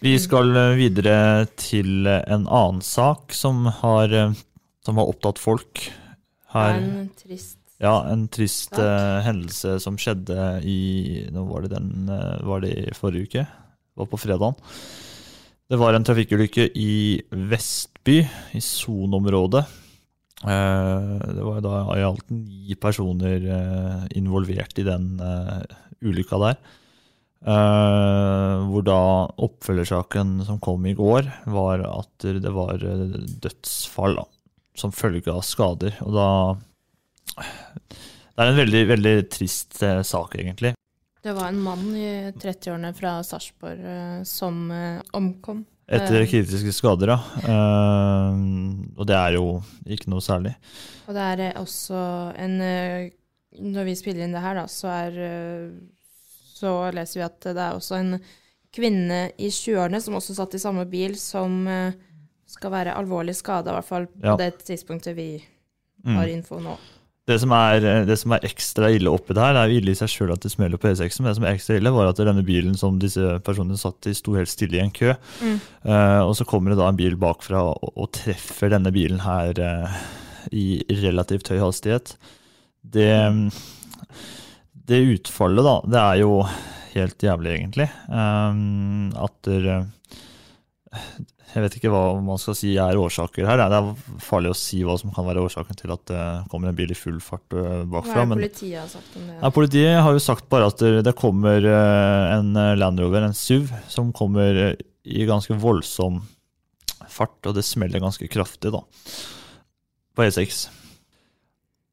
[0.00, 1.18] Vi skal eh, videre
[1.58, 4.32] til en annen sak som har, eh,
[4.86, 10.60] som har opptatt folk Det er en trist Ja, en trist eh, hendelse som skjedde
[10.62, 13.42] i Nå var det den uh, Var det i forrige uke?
[13.44, 14.54] Det var på fredagen.
[15.70, 16.94] Det var en trafikkulykke i
[17.50, 18.20] Vestby,
[18.54, 19.64] i sonområdet.
[20.44, 25.62] Uh, det var da i alt ni personer eh, involvert i den eh,
[26.04, 26.58] ulykka der.
[27.44, 29.00] Eh, hvor da
[29.44, 34.24] oppfølgersaken som kom i går, var at det var eh, dødsfall da,
[34.80, 35.98] som følge av skader.
[36.06, 36.28] Og da
[37.34, 40.72] Det er en veldig, veldig trist eh, sak, egentlig.
[41.24, 45.62] Det var en mann i 30-årene fra Sarpsborg eh, som eh, omkom.
[45.86, 47.18] Etter Eh, kritiske skader, ja.
[47.44, 48.32] Uh,
[48.96, 49.46] og det er jo
[49.86, 50.54] ikke noe særlig.
[51.06, 51.98] Og det er eh, også
[52.40, 52.54] en
[53.74, 55.18] Når vi spiller inn det her, da, så er
[56.56, 58.16] Så leser vi at det er også en
[58.74, 61.60] kvinne i 20-årene som også satt i samme bil, som
[62.50, 64.34] skal være alvorlig skada, i hvert fall på Ja.
[64.40, 65.28] det tidspunktet vi
[66.04, 66.16] Mm.
[66.16, 66.74] har info nå.
[67.24, 69.92] Det som, er, det som er ekstra ille oppi det her, det er jo ille
[69.94, 72.10] i seg sjøl at det smeller på E6, men det som er ekstra ille, var
[72.10, 75.14] at denne bilen som disse personene satt i, sto helt stille i en kø.
[75.40, 75.56] Mm.
[75.88, 79.56] Uh, og så kommer det da en bil bakfra og, og treffer denne bilen her
[79.56, 79.96] uh,
[80.52, 82.12] i relativt høy hastighet.
[82.84, 83.08] Det,
[84.84, 86.32] det utfallet, da, det er jo
[86.92, 87.88] helt jævlig, egentlig.
[88.12, 89.78] Um, at dere
[91.52, 93.60] Jeg vet ikke hva man skal si er årsaker her.
[93.60, 96.78] Det er farlig å si hva som kan være årsaken til at det kommer en
[96.78, 98.24] bil i full fart bakfra.
[98.24, 99.36] Hva er det politiet har sagt om det?
[99.38, 103.70] ja, Politiet har jo sagt bare at det kommer eh, en Land Rover, en SUV,
[103.92, 106.22] som kommer eh, i ganske voldsom
[107.10, 108.80] fart, og det smeller ganske kraftig da,
[110.16, 110.64] på E6.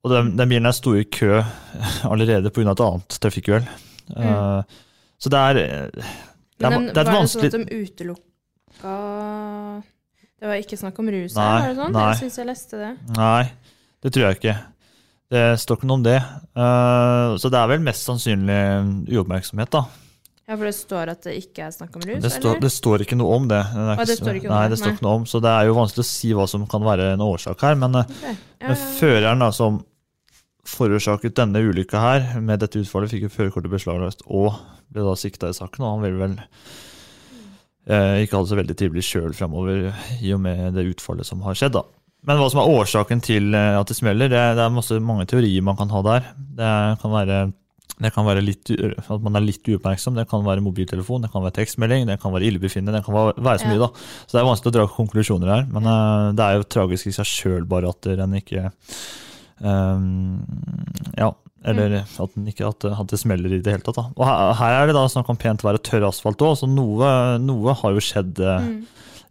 [0.01, 1.43] Og den, den bilen er sto i kø
[2.11, 2.71] allerede pga.
[2.73, 3.67] et annet trafikkuhell.
[4.17, 4.79] Eh,
[5.21, 6.09] så det er, eh,
[6.57, 8.15] det er, Men det er et var det sånn at de
[8.71, 9.83] utelukka
[10.41, 11.93] Det var ikke snakk om rus Nei, her, var det sånn?
[11.93, 12.05] nei.
[12.09, 12.91] Jeg syns jeg leste det.
[13.17, 13.43] Nei,
[14.01, 14.55] det tror jeg ikke.
[15.31, 16.17] Det står ikke noe om det.
[16.57, 18.61] Uh, så det er vel mest sannsynlig
[19.15, 19.85] uoppmerksomhet, da.
[20.49, 23.05] Ja, for det står at det ikke er snakk om rus, Det står, det står
[23.05, 23.61] ikke noe om det.
[23.71, 25.53] det, ikke, Ah, det står ikke om nei, det, står ikke noe om, så det
[25.53, 27.77] er jo vanskelig å si hva som kan være en årsak her.
[27.79, 28.35] Men, okay.
[28.59, 29.79] Ja, men føreren da, som
[30.67, 34.57] forårsaket denne ulykka her, med dette utfallet, fikk jo førerkortet beslaglagt og
[34.91, 35.85] ble da sikta i saken.
[35.85, 36.35] Og han vil vel
[37.91, 41.57] eh, ikke hadde så veldig trivelig sjøl framover, i og med det utfallet som har
[41.57, 41.75] skjedd.
[41.77, 41.85] da.
[42.27, 45.25] Men hva som er årsaken til eh, at det smeller, det, det er masse, mange
[45.29, 46.29] teorier man kan ha der.
[46.59, 47.41] Det kan være
[48.01, 51.43] det kan være litt, at man er litt uoppmerksom, det kan være mobiltelefon, det kan
[51.43, 53.81] være tekstmelding, det kan være illebefinnende, det kan være så mye.
[53.83, 53.89] da.
[54.25, 55.67] Så det er vanskelig å dra konklusjoner her.
[55.69, 58.71] Men eh, det er jo tragisk i seg sjøl bare at den ikke
[59.61, 60.41] um,
[61.13, 61.29] Ja,
[61.63, 63.99] eller at, den ikke, at, at det smeller i det hele tatt.
[63.99, 64.07] da.
[64.17, 66.69] Og her, her er det da snakk om pent vær og tørr asfalt òg, så
[66.69, 67.11] noe,
[67.43, 68.79] noe har jo skjedd eh, Mm.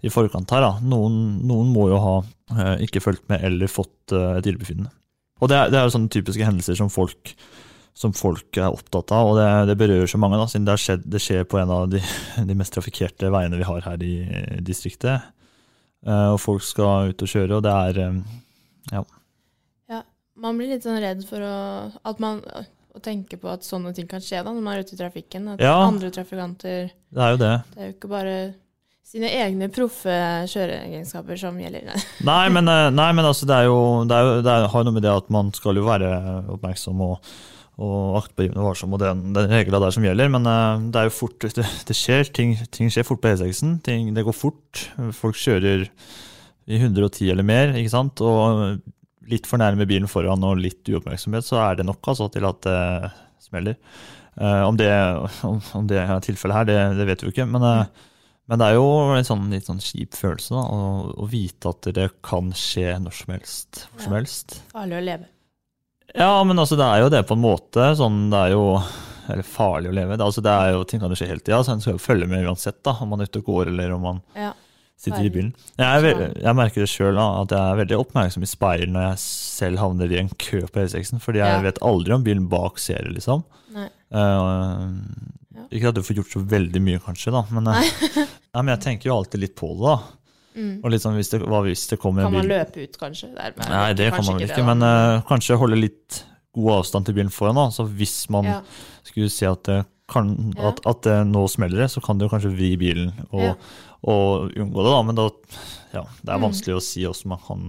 [0.06, 0.62] i forkant her.
[0.62, 0.72] da.
[0.86, 1.16] Noen,
[1.48, 2.14] noen må jo ha
[2.54, 4.92] eh, ikke fulgt med eller fått eh, et illebefinnende.
[5.40, 7.34] Og det er, det er jo sånne typiske hendelser som folk,
[7.96, 11.06] som folk er opptatt av, og det, det berører så mange, da, siden det, skjedd,
[11.10, 12.00] det skjer på en av de,
[12.48, 14.14] de mest trafikkerte veiene vi har her i
[14.64, 15.26] distriktet.
[16.06, 18.20] Eh, og folk skal ut og kjøre, og det er eh,
[18.94, 19.02] ja.
[20.40, 21.56] Man blir litt sånn redd for å,
[22.08, 22.40] at man,
[22.96, 25.48] å tenke på at sånne ting kan skje da, når man er ute i trafikken.
[25.52, 25.76] At Ja.
[25.84, 27.54] andre trafikanter Det er jo det.
[27.74, 28.34] Det er jo ikke bare
[29.10, 30.14] sine egne proffe
[30.52, 31.90] kjøreegenskaper som gjelder.
[32.30, 32.44] Nei.
[32.54, 34.94] Men, eh, nei, men altså, det, er jo, det, er jo, det er, har noe
[34.96, 36.10] med det at man skal jo være
[36.54, 37.32] oppmerksom og,
[37.80, 40.30] og aktpågivende varsom, og den, den regla der som gjelder.
[40.30, 43.80] Men eh, det er jo fort Det, det skjer, ting, ting skjer fort på E6-en.
[44.14, 44.86] Det går fort.
[45.18, 45.88] Folk kjører
[46.70, 48.22] i 110 eller mer, ikke sant.
[48.22, 48.78] Og
[49.30, 52.60] litt for nærme bilen foran og litt uoppmerksomhet, så er det nok altså, til at
[52.66, 52.78] det
[53.46, 53.76] smeller.
[54.40, 54.90] Uh, om, det,
[55.46, 57.48] om, om det er tilfellet her, det, det vet vi jo ikke.
[57.50, 58.06] Men, eh,
[58.50, 61.90] men det er jo en sånn, litt sånn kjip følelse da, å, å vite at
[61.96, 63.84] det kan skje når som helst.
[63.92, 64.20] Hvor som Ja.
[64.22, 64.56] helst.
[64.72, 65.28] Farlig å leve.
[66.14, 67.90] Ja, men altså, det er jo det på en måte.
[67.98, 68.64] Sånn, det er jo
[69.30, 70.16] eller farlig å leve.
[70.18, 72.02] Det, altså, det er jo, ting kan jo skje hele tida, så en skal jo
[72.02, 72.80] følge med uansett.
[72.86, 74.50] da, Om man er ute og går eller om man Ja.
[75.00, 75.52] Sitter i bilen.
[75.80, 79.80] Jeg, jeg merker det sjøl at jeg er veldig oppmerksom i speil når jeg selv
[79.80, 81.62] havner i en kø på E6-en, fordi jeg Ja.
[81.64, 83.44] vet aldri om bilen bak ser det, liksom.
[83.74, 87.90] Eh, Ikke at du får gjort så veldig mye, kanskje, da, men, eh,
[88.54, 89.84] nei, men jeg tenker jo alltid litt på det.
[89.86, 89.98] da.
[90.60, 90.72] Mm.
[90.82, 93.28] Og litt sånn, hvis det, Hva hvis det kommer Kan man bil løpe ut, kanskje?
[93.36, 96.24] Dermed, Nei, det kan man vel ikke, det, men uh, kanskje holde litt
[96.58, 97.54] god avstand til bilen foran.
[97.54, 98.56] da, så Hvis man Ja.
[99.06, 99.76] skulle se at det,
[100.10, 100.68] kan, Ja.
[100.72, 103.54] at, at det nå smeller det, så kan du kanskje vri bilen og, Ja.
[104.04, 104.92] og unngå det.
[104.92, 105.28] da, Men da,
[105.94, 106.46] ja, det er Mm.
[106.50, 107.66] vanskelig å si hvordan man kan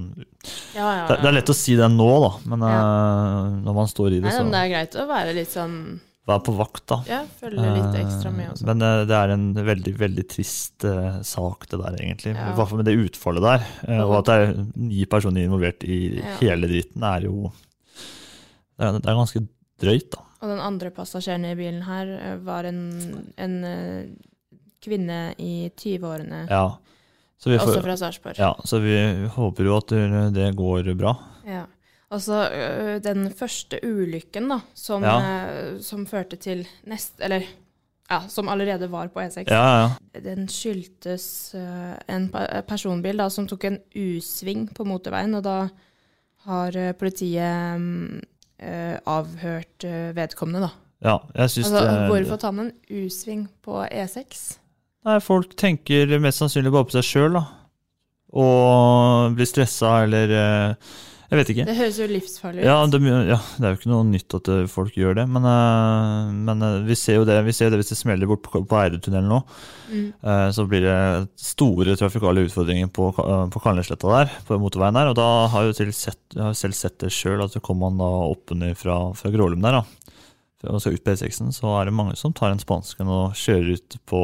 [0.75, 3.87] Ja, ja, det, det er lett å si det nå, da, men eh, når man
[3.91, 6.83] står i det, Nei, så det er greit å være litt sånn vær på vakt,
[6.87, 6.99] da.
[7.09, 8.65] Ja, følge litt ekstra med Eh, også.
[8.69, 12.35] Men eh, det er en veldig veldig trist eh, sak, det der, egentlig.
[12.37, 13.65] I hvert fall med det utfallet der.
[13.89, 17.51] eh, og at det er ni personer involvert i hele dritten, er jo
[18.77, 19.41] det er, det er ganske
[19.81, 20.21] drøyt, da.
[20.41, 22.79] Og den andre passasjeren i bilen her eh, var en,
[23.37, 24.07] en eh,
[24.81, 26.47] kvinne i 20-årene.
[26.49, 26.63] Ja.
[27.41, 28.37] Får- Også fra Sarpsborg.
[28.37, 28.95] Ja, så vi
[29.33, 29.93] håper jo at
[30.35, 31.15] det går bra.
[31.47, 31.63] Ja.
[32.11, 32.41] Altså,
[33.01, 35.15] den første ulykken da, som, Ja.
[35.81, 37.13] som førte til nest...
[37.23, 37.45] Eller
[38.11, 39.47] ja, som allerede var på E6.
[39.49, 40.19] Ja, ja.
[40.21, 42.27] Den skyldtes en
[42.67, 45.55] personbil da, som tok en U-sving på motorveien, og da
[46.49, 48.21] har politiet
[48.61, 50.71] øh, avhørt øh, vedkommende, da.
[51.09, 54.57] ja jeg syns Altså, det hvorfor tar man U-sving på E E6?
[55.05, 57.45] Nei, folk tenker mest sannsynlig bare på seg sjøl, da.
[58.31, 60.91] Og blir stressa eller eh,
[61.31, 61.63] Jeg vet ikke.
[61.63, 62.65] Det høres jo livsfarlig ut.
[62.67, 65.45] Ja det, ja, det er jo ikke noe nytt at eh, folk gjør det, men,
[65.47, 68.43] eh, men eh, vi ser jo det vi ser jo det hvis det smeller bort
[68.43, 69.39] på, på Eidetunnelen nå.
[69.91, 70.09] Mm.
[70.55, 70.97] Så blir det
[71.39, 75.09] store trafikale utfordringer på, på Kalnesletta der, på motorveien der.
[75.11, 77.89] Og da har jeg jo til sett, jeg har selv sett det sjøl, at kommer
[77.89, 80.15] man da opp og fra, fra Grålum der, da.
[80.69, 83.79] Og skal ut på E6-en, så er det mange som tar en spansken og kjører
[83.79, 84.21] ut på,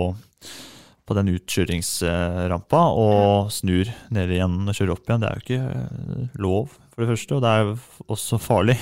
[1.07, 5.23] på den utkjøringsrampa og snur ned igjen og kjører opp igjen.
[5.23, 7.75] Det er jo ikke eh, lov, for det første, og det er jo
[8.15, 8.77] også farlig.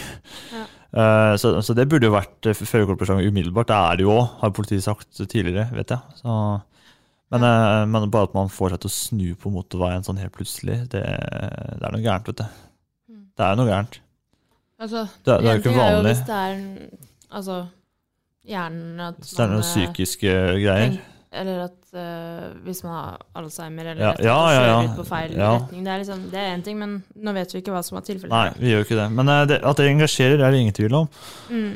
[0.53, 0.63] Ja.
[0.95, 3.67] Uh, Så, så det burde jo vært førerkortpresang førerkortbeslag umiddelbart.
[3.67, 6.19] Det er det jo òg, har politiet sagt tidligere, vet jeg.
[6.21, 6.35] Så,
[7.35, 10.31] men, eh, men bare at man får seg til å snu på motorveien sånn helt
[10.37, 12.45] plutselig, det, det er noe gærent, vet du.
[13.35, 13.99] Det er noe gærent.
[14.79, 15.89] Altså, Det det er jo ikke vanlig.
[15.89, 16.07] er jo.
[16.13, 17.57] Hvis det er altså,
[18.45, 20.97] hjernen at Hvis det er noen eh, psykiske greier.
[21.35, 24.93] Eller at uh, hvis man har Alzheimer eller Ja, rett ja, ja, ja.
[24.95, 25.81] på feil retning.
[25.85, 28.31] Det er liksom, én ting, men nå vet vi ikke hva som er tilfellet.
[28.33, 29.07] Nei, vi gjør ikke det.
[29.17, 31.09] Men uh, det, at det engasjerer, er det ingen tvil om.
[31.51, 31.73] Mm.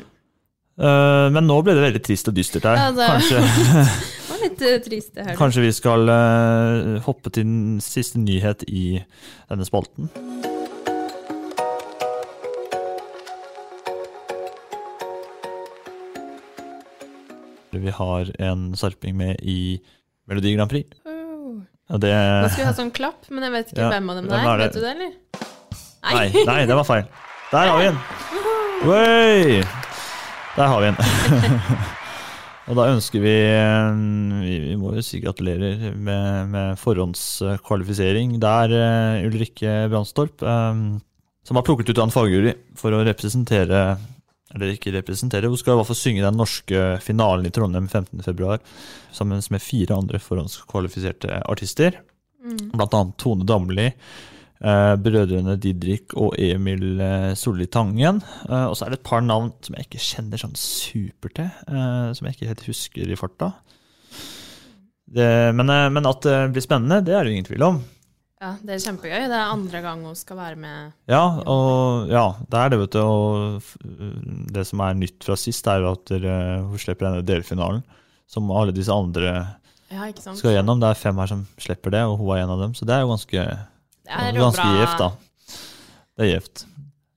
[0.80, 2.80] Uh, men nå ble det veldig trist og dystert her.
[2.80, 3.42] Ja, det- Kanskje,
[4.30, 5.34] Det var litt trist, det her.
[5.36, 6.08] kanskje vi skal
[7.04, 9.02] hoppe til den siste nyhet i
[9.50, 10.08] denne spalten.
[17.70, 19.80] Vi har en sarping med i
[20.28, 20.90] Melodi Grand Prix.
[21.06, 21.60] Oh.
[21.90, 24.28] Det Nå skal vi ha sånn klapp, men jeg vet ikke Ja, hvem av dem
[24.30, 24.60] det er.
[24.62, 25.14] Vet du det, eller?
[26.10, 27.08] Nei, nei, det var feil.
[27.50, 27.98] Der har vi den!
[28.86, 29.64] Oi!
[30.54, 31.80] Der har vi den.
[32.70, 33.34] Og da ønsker vi
[34.44, 40.84] Vi, vi må jo si gratulerer med, med forhåndskvalifisering der, eh, Ulrikke Brandstorp, eh,
[41.46, 43.82] som har plukket ut av en fagjury for å representere
[44.54, 48.58] eller ikke representere, hun skal i hvert fall synge den norske finalen i Trondheim 15.2,
[49.14, 52.00] sammen med fire andre forhåndskvalifiserte artister.
[52.40, 52.70] Mm.
[52.74, 58.22] Blant annet Tone Damli, eh, brødrene Didrik og Emil eh, Solli Tangen.
[58.48, 61.50] Eh, og så er det et par navn som jeg ikke kjenner sånn super til,
[61.68, 63.52] eh, som jeg ikke helt husker i farta.
[65.10, 67.82] Det, men, eh, men at det blir spennende, det er det ingen tvil om.
[68.40, 69.26] Ja, det er kjempegøy.
[69.28, 70.92] Det er andre gang hun skal være med.
[71.12, 73.00] Ja, og ja, det er det, vet du.
[73.04, 77.82] Og det som er nytt fra sist, er jo at hun slipper denne delfinalen.
[78.30, 79.34] Som alle disse andre
[79.90, 80.80] Ja, skal gjennom.
[80.80, 82.72] Det er fem her som slipper det, og hun er en av dem.
[82.78, 83.44] Så det er jo ganske,
[84.08, 85.10] Det er ganske gjevt, da.
[86.16, 86.64] Det er gjevt.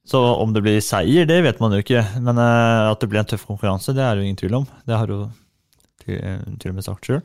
[0.09, 2.03] Så om det blir seier, det vet man jo ikke.
[2.19, 4.65] Men eh, at det blir en tøff konkurranse, det er det jo ingen tvil om.
[4.83, 5.31] Det har hun
[6.03, 6.19] til,
[6.59, 7.21] til og med sagt sjøl.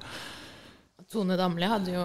[1.08, 2.02] Tone Damli hadde jo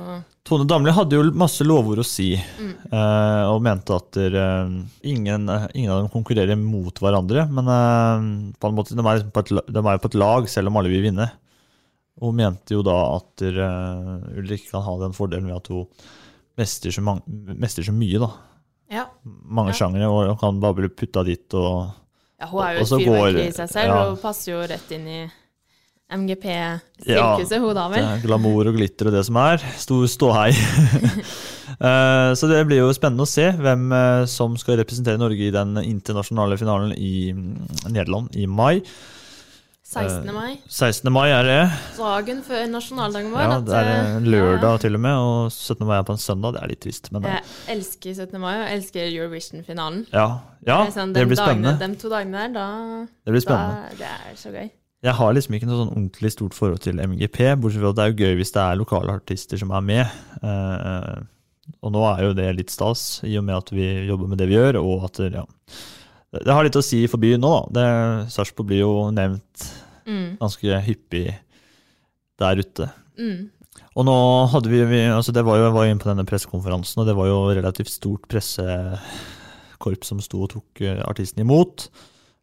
[0.47, 2.73] Tone Damli hadde jo masse lovord å si, Mm.
[2.91, 4.69] eh, og mente at der, eh,
[5.11, 7.45] ingen, ingen av dem konkurrerer mot hverandre.
[7.51, 10.19] Men eh, på en måte, de er, liksom på et, de er jo på et
[10.19, 11.29] lag, selv om alle vil vinne.
[12.21, 15.87] Hun mente jo da at der, eh, Ulrikke kan ha den fordelen ved at hun
[16.57, 17.23] mestrer så, mange,
[17.59, 18.19] mestrer så mye.
[18.19, 18.31] da.
[18.91, 19.05] Ja.
[19.25, 19.79] Mange Ja.
[19.83, 21.91] sjangere, og hun kan bare bli putta dit og
[22.39, 24.03] ja hun er jo et så fyrverkeri i seg selv, ja.
[24.11, 25.21] og passer jo rett inn i
[26.11, 28.05] MGP-sirkuset, hun da vel.
[28.25, 29.63] glamour og glitter og det som er.
[29.81, 30.51] Stor ståhei.
[31.73, 35.51] Eh, Så det blir jo spennende å se hvem eh, som skal representere Norge i
[35.51, 38.83] den internasjonale finalen i mm, Nederland i mai.
[39.87, 40.27] 16.
[40.27, 40.51] Eh, mai.
[40.69, 41.09] 16.
[41.15, 41.57] mai er det.
[41.97, 43.41] Dagen før nasjonaldagen vår.
[43.47, 43.89] Ja, det er
[44.19, 45.87] en lørdag til og med, og 17.
[45.89, 46.53] mai er på en søndag.
[46.59, 47.41] Det er litt trist, men Jeg
[47.77, 48.37] elsker 17.
[48.43, 50.05] mai og elsker Eurovision-finalen.
[50.13, 50.27] ja,
[50.67, 51.75] ja Det sånn, det blir blir spennende.
[51.81, 52.69] De to dagene der, da,
[53.25, 53.89] Det blir spennende.
[53.89, 54.69] da Det er så gøy.
[55.03, 58.03] Jeg har liksom ikke noe sånn ordentlig stort forhold til MGP, bortsett fra at det
[58.05, 60.13] er jo gøy hvis det er lokale artister som er med.
[60.39, 61.23] Uh,
[61.83, 64.47] og nå er jo det litt stas, i og med at vi jobber med det
[64.47, 65.43] vi gjør, og at ja.
[66.33, 67.83] Det har litt å si for byen nå, da.
[68.31, 69.67] Sarpsborg blir jo nevnt
[70.03, 70.37] Mm.
[70.39, 71.29] ganske hyppig
[72.39, 72.89] der ute.
[73.15, 73.49] Mm.
[73.95, 74.15] Og nå
[74.51, 77.15] hadde vi, vi altså det var jo, Jeg var inne på denne pressekonferansen, og det
[77.15, 81.87] var jo relativt stort pressekorps som sto og tok eh, artisten imot.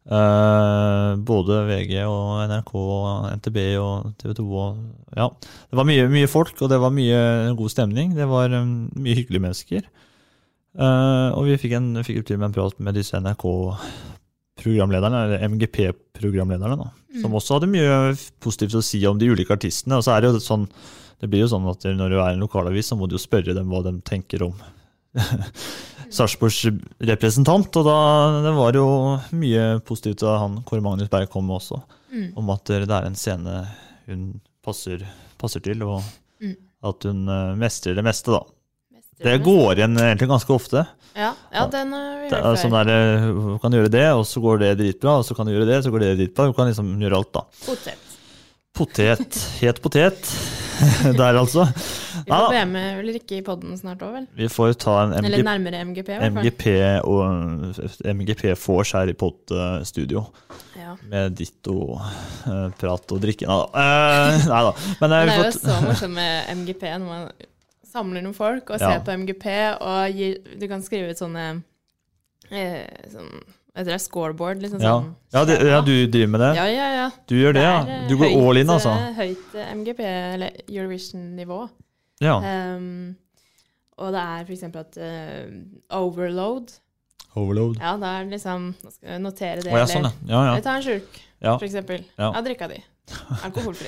[0.01, 4.77] Eh, både VG og NRK og NTB og TV 2 og
[5.17, 5.27] Ja.
[5.69, 8.15] Det var mye, mye folk, og det var mye god stemning.
[8.15, 9.81] Det var um, mye hyggelige mennesker.
[10.71, 16.77] Uh, og vi fikk, en, fikk til med en prat med disse NRK-programlederne, eller MGP-programlederne,
[16.79, 16.87] da.
[17.19, 17.35] Som Mm.
[17.35, 19.97] også hadde mye positivt å si om de ulike artistene.
[19.99, 20.65] Og så er det jo sånn
[21.21, 23.53] det blir jo sånn at når du er en lokalavis, så må du jo spørre
[23.53, 24.55] dem hva de tenker om
[26.11, 26.59] Sarpsborgs
[26.99, 27.75] representant.
[27.79, 27.97] Og da
[28.45, 28.87] det var jo
[29.37, 31.81] mye positivt da han Kåre Magnus Berg kom med også,
[32.11, 32.33] Mm.
[32.35, 33.67] om at det er en scene
[34.05, 35.05] hun passer,
[35.39, 36.01] passer til, og
[36.41, 36.55] Mm.
[36.83, 38.41] at hun eh, mestrer det meste, da.
[38.91, 40.87] Mestrer Det går igjen egentlig ganske ofte.
[41.15, 44.25] Ja, ja den er vi Det er sånn der, eh, Hun kan gjøre det, og
[44.25, 46.45] så går det dritbra, og så kan du gjøre det, så går det dritbra.
[46.45, 47.41] Hun kan liksom gjøre alt, da.
[47.65, 48.10] Potet.
[48.81, 49.37] Potet.
[49.61, 50.31] Het potet.
[51.19, 51.67] Der, altså.
[52.25, 54.23] Vi får be med Ulrikke i podden snart òg, vel?
[54.39, 56.29] Vi får ta en Eller MG, nærmere MGP, i.
[56.33, 56.65] MGP
[57.05, 60.23] og MGP vors her i Pod-studio.
[60.79, 60.95] Ja.
[61.11, 63.45] Med ditto eh, prat og drikke.
[63.45, 64.73] Nei da.
[64.73, 64.89] Eh.
[65.03, 67.29] Men, eh, det er jo så morsomt med MGP når man
[67.91, 68.95] samler noen folk og Ja.
[68.95, 69.47] ser på MGP,
[69.83, 71.45] og gir, du kan skrive ut sånne
[72.49, 73.29] eh, sånn,
[73.71, 74.97] Vet du det, scoreboard, liksom ja.
[74.97, 75.05] sånn.
[75.31, 76.49] Ja, det, ja, du driver med det?
[76.57, 77.05] Ja, ja, ja.
[77.29, 77.77] Du gjør det, ja?
[77.87, 78.91] eh, Du går høyt, all in, altså?
[78.99, 80.01] eh, Høyt eh, MGP,
[80.35, 81.59] eller Eurovision-nivå.
[82.21, 82.35] Ja.
[82.75, 83.15] Um,
[84.01, 85.47] og det er eksempel at uh,
[85.97, 86.75] overload
[87.39, 87.77] Overload.
[87.79, 89.71] Ja, da er det liksom Nå skal jeg notere det.
[89.71, 90.11] Å, ja, sånn, ja.
[90.27, 90.55] Ja, ja.
[90.65, 91.53] Ta en slurk, Ja.
[91.63, 92.03] eksempel.
[92.19, 92.27] Ja.
[92.35, 92.81] Av drikka di.
[93.47, 93.87] Alkoholfri.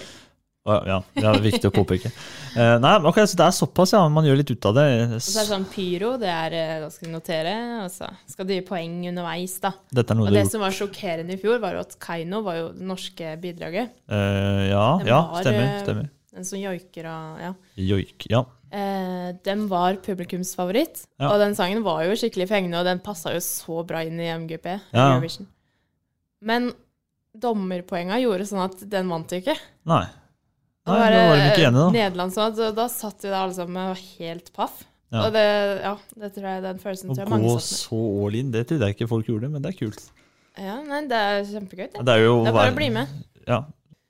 [0.63, 2.07] Ja, det er viktig å påpeke.
[2.55, 3.99] Eh, nei, ok, så det er såpass, ja.
[4.07, 4.85] Man gjør litt ut av det.
[5.17, 8.07] Og så er det sånn pyro, det er eh, Da skal du notere, og så
[8.31, 9.73] skal du gi poeng underveis, da.
[9.91, 12.61] Dette er noe og det som var sjokkerende i fjor, var jo at Keiino var
[12.61, 13.91] jo det norske bidraget.
[14.07, 15.67] Uh, ja, var, ja, stemmer.
[15.67, 16.09] eh, stemmer.
[16.33, 17.51] Den som joiker og Ja.
[17.91, 18.45] Joik, ja.
[18.73, 21.27] Eh, den var publikumsfavoritt, Ja.
[21.33, 24.31] og den sangen var jo skikkelig fengende, og den passa jo så bra inn i
[24.31, 24.79] MGP.
[24.95, 25.11] Ja.
[25.11, 25.45] Eurovision.
[26.41, 26.71] Men
[27.35, 29.59] dommerpoenga gjorde sånn at den vant jo ikke.
[29.91, 30.05] Nei.
[30.83, 31.85] Nei, da var de ikke enige, da.
[31.95, 34.81] Nederland sånn, så da satt vi da alle sammen og var helt paff.
[35.13, 35.21] Ja.
[35.27, 35.43] Og det,
[35.83, 37.77] ja, det tror jeg den følelsen Å tror jeg mange gå satt med.
[37.85, 40.01] så all in, det trodde jeg ikke folk gjorde, men det er kult.
[40.59, 41.87] Ja, nei, det er kjempegøy.
[41.93, 43.07] Det, Det er jo er bare hver- å bli med.
[43.47, 43.59] Ja,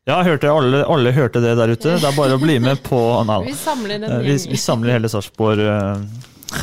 [0.10, 1.94] ja hørte alle, alle hørte det der ute.
[2.02, 3.00] Det er bare å bli med på
[3.30, 4.50] nei, Vi samler en eh, vi, gjeng.
[4.56, 6.62] vi samler hele Sarpsborg eh,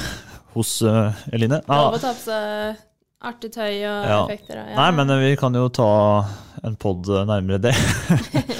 [0.56, 1.60] hos eh, Eline.
[1.68, 2.86] Nei, Lov å ta på seg
[3.30, 4.18] artig tøy og Ja.
[4.24, 4.58] effekter.
[4.64, 4.76] Og, ja.
[4.80, 5.90] Nei, men eh, vi kan jo ta
[6.64, 7.76] en pod nærmere det.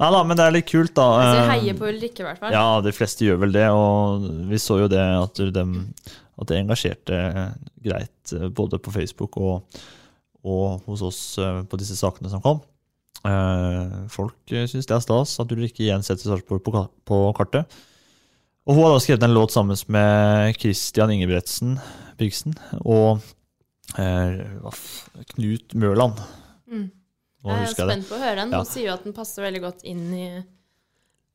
[0.00, 1.06] Nei da, men det er litt kult, da.
[1.18, 2.54] Altså, jeg Eh, heier på Ulrikke, i hvert fall.
[2.56, 5.64] Ja, de fleste gjør vel det, og vi så jo det at, de,
[6.40, 7.18] at det engasjerte
[7.84, 9.80] greit eh, både på Facebook og,
[10.40, 12.62] og hos oss eh, på disse sakene som kom.
[14.08, 16.72] Folk syns det er stas at Ulrikke igjen setter Sarpsborg på,
[17.04, 17.68] på kartet.
[18.64, 21.74] Og hun har da skrevet en låt sammen med Christian Ingebretsen
[22.20, 23.20] Brigsen og
[23.98, 24.40] eh,
[25.34, 26.20] Knut Mørland.
[26.70, 26.88] Mm.
[27.44, 28.50] Jeg er spent på å høre den.
[28.52, 28.58] Ja.
[28.58, 30.24] Hun sier jo at den passer veldig godt inn i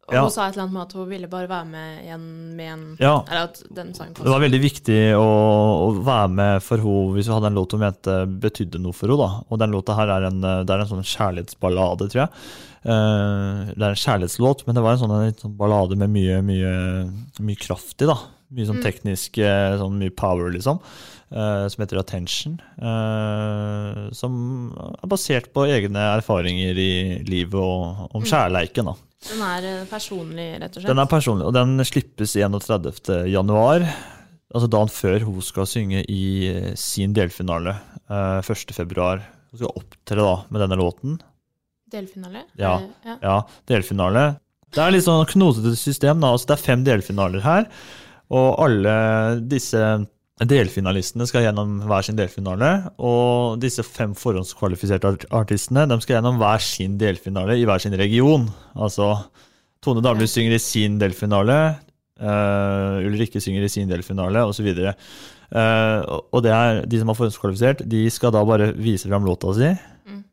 [0.08, 0.22] Og Ja.
[0.22, 2.26] hun sa et eller annet med at hun ville bare være med igjen
[2.56, 3.24] med en Ja.
[3.26, 7.26] Eller at den sangen Det var veldig viktig å, å være med for henne hvis
[7.26, 9.18] hun hadde en låt hun mente betydde noe for henne.
[9.18, 9.44] da.
[9.50, 12.30] Og den låta her er en, det er en sånn kjærlighetsballade, tror jeg.
[12.86, 16.38] Uh, det er en kjærlighetslåt, men det var en sånn, en sånn ballade med mye,
[16.46, 16.74] mye,
[17.42, 18.06] mye kraft i.
[18.06, 18.20] da.
[18.54, 18.86] Mye sånn Mm.
[18.86, 19.80] teknisk, mm.
[19.82, 20.78] sånn mye power, liksom.
[21.32, 22.60] Eh, som heter Attention.
[22.82, 24.36] Uh, som
[25.02, 26.92] er basert på egne erfaringer i
[27.28, 28.30] livet og om Mm.
[28.30, 28.86] kjærleiken.
[28.86, 28.96] da.
[29.30, 30.88] Den er eh, personlig, rett og slett.
[30.92, 33.26] Den er personlig, og den slippes 31.
[33.32, 33.82] januar.
[34.54, 37.76] Altså dagen før hun skal synge i sin delfinale.
[38.10, 38.72] uh, 1.
[38.72, 39.24] februar.
[39.52, 41.20] Hun skal opptre da med denne låten.
[41.92, 42.44] Delfinale?
[42.58, 43.18] Ja, ja.
[43.22, 44.38] ja, delfinale.
[44.72, 46.20] Det er litt sånn knotete system.
[46.22, 47.66] da, altså Det er fem delfinaler her.
[48.30, 49.80] Og alle disse
[50.44, 52.72] delfinalistene skal gjennom hver sin delfinale.
[53.00, 58.50] Og disse fem forhåndskvalifiserte artistene de skal gjennom hver sin delfinale i hver sin region.
[58.76, 59.14] Altså
[59.86, 61.60] Tone Damli synger i sin delfinale,
[62.20, 64.72] uh, Ulrikke synger i sin delfinale, osv.
[64.76, 66.00] Uh,
[66.34, 69.70] og det er de som har forhåndskvalifisert, de skal da bare vise fram låta si.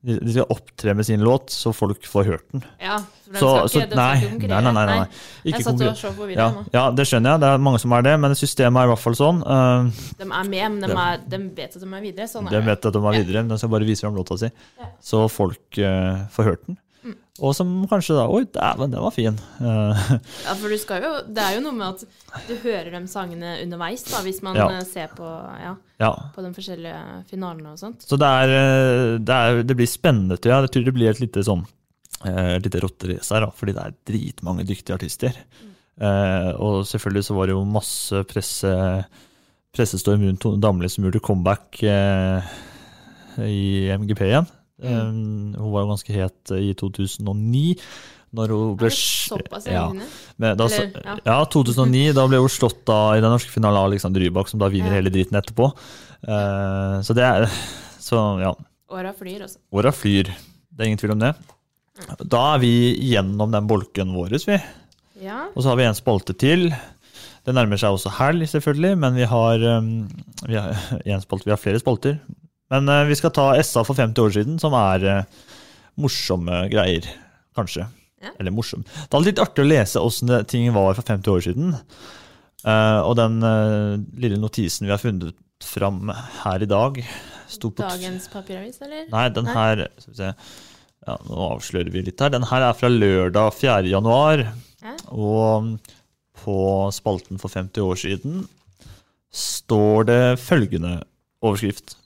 [0.03, 2.65] De, de skal opptre med sin låt, så folk får hørt den.
[2.83, 5.05] Ja, for den Så- skal ikke, den nei, nei, nei, nei, nei.
[5.47, 6.65] Ikke jeg satt og så forvirra Ja, nå.
[6.75, 7.41] ja, det skjønner jeg.
[7.45, 9.39] Det er mange som er det, men systemet er i hvert fall sånn.
[9.47, 12.27] Uh, De er med, men de, er, de vet at de er videre.
[12.33, 14.51] Sånn de vet at de er videre, men de skal bare vise fram låta si.
[14.83, 14.91] Ja.
[15.01, 16.79] Så folk uh, får hørt den.
[17.03, 17.17] Mm.
[17.43, 19.39] Og som kanskje da Oi, dæven, den var fin.
[19.59, 19.99] Uh,
[20.47, 23.57] Ja, for du skal jo, det er jo noe med at du hører de sangene
[23.65, 24.69] underveis, da, hvis man Ja.
[24.77, 25.27] eh, ser på,
[25.65, 26.13] ja, Ja.
[26.37, 27.01] på de forskjellige
[27.31, 28.07] finalene og sånt.
[28.07, 30.69] Så det, er, eh, det, er, det blir spennende, tror jeg.
[30.69, 31.67] Jeg tror det blir et lite sånn
[32.25, 35.43] eh, et lite rotterace her, da, fordi det er dritmange dyktige artister.
[35.99, 38.71] Eh, og selvfølgelig så var det jo masse presse,
[39.75, 42.53] pressestorm rundt Damli som gjorde comeback eh,
[43.43, 44.47] i MGP igjen.
[44.83, 45.13] Eh,
[45.59, 47.77] hun var jo ganske het i 2009.
[48.33, 51.17] Når hun ble såpass ja, men da, Eller, ja.
[51.27, 51.39] ja.
[51.53, 52.15] 2009.
[52.17, 54.95] Da ble hun slått da i den norske finalen av Alexander Rybak, som da vinner
[54.95, 55.01] Ja.
[55.03, 55.69] hele dritten etterpå.
[56.25, 57.49] Uh, så det er
[58.07, 58.55] Så ja.
[58.93, 59.61] Åra flyr, altså.
[59.73, 60.33] Åra flyr.
[60.73, 61.35] Det er ingen tvil om det.
[62.25, 62.73] Da er vi
[63.13, 64.59] gjennom den bolken vår, vi.
[65.23, 65.47] Ja.
[65.53, 66.71] Og så har vi en spalte til.
[67.47, 69.91] Det nærmer seg også helg, selvfølgelig, men vi har um,
[70.49, 70.77] Vi har,
[71.25, 72.19] spalte, vi har flere spalter.
[72.73, 75.51] Men uh, vi skal ta SA for 50 år siden, som er uh,
[76.01, 77.09] morsomme greier,
[77.59, 77.87] kanskje.
[78.23, 78.33] Ja.
[78.39, 78.85] Eller morsom.
[78.87, 81.73] Det er litt artig å lese åssen ting var for 50 år siden.
[82.63, 83.41] Uh, og den
[84.23, 86.11] lille notisen vi har funnet fram
[86.43, 87.03] her i dag,
[87.61, 89.09] Dagens papiravis, eller?
[89.13, 90.31] Nei, den her skal vi se.
[91.03, 92.33] Ja, nå avslører vi litt her.
[92.33, 93.91] Den her er fra lørdag 4.
[93.91, 94.45] januar.
[94.83, 94.95] Ja.
[95.13, 95.75] Og
[96.43, 96.57] på
[96.95, 98.45] spalten for 50 år siden
[99.33, 101.01] står det følgende
[101.43, 101.97] overskrift.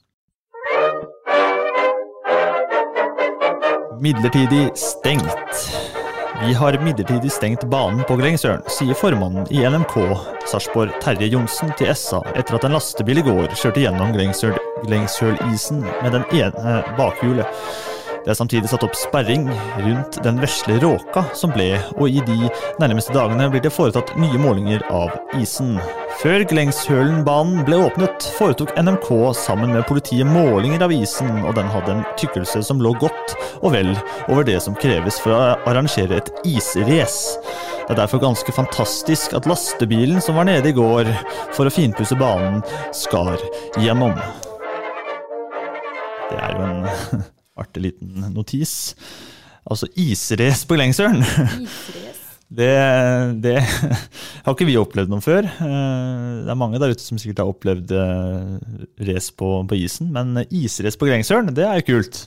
[4.00, 5.76] Midlertidig stengt.
[6.46, 9.94] Vi har midlertidig stengt banen på Glengsøren, sier formannen i NMK
[10.50, 16.12] Sarpsborg Terje Johnsen til SA etter at en lastebil i går kjørte gjennom Grengsølisen med
[16.12, 17.48] den ene bakhjulet.
[18.26, 19.44] Det er samtidig satt opp sperring
[19.84, 22.48] rundt den vesle råka som ble, og i de
[22.82, 25.76] nærmeste dagene blir det foretatt nye målinger av isen.
[26.18, 29.06] Før Glengshølenbanen ble åpnet, foretok NMK
[29.38, 33.70] sammen med politiet målinger av isen, og den hadde en tykkelse som lå godt og
[33.76, 33.92] vel
[34.26, 37.38] over det som kreves for å arrangere et israce.
[37.86, 41.12] Det er derfor ganske fantastisk at lastebilen som var nede i går
[41.54, 42.58] for å finpusse banen,
[42.90, 43.38] skar
[43.78, 44.18] gjennom.
[46.26, 47.24] Det er jo en
[47.58, 48.94] artig liten notis.
[49.66, 51.22] Altså israce på Glengsøren!
[51.24, 52.12] Israce.
[52.46, 52.68] Det,
[53.42, 55.48] det har ikke vi opplevd noe før.
[55.50, 58.76] Eh, Det er mange der ute som sikkert har opplevd eh,
[59.08, 62.20] race på, på isen, men israce på Grengsølen, det er jo kult.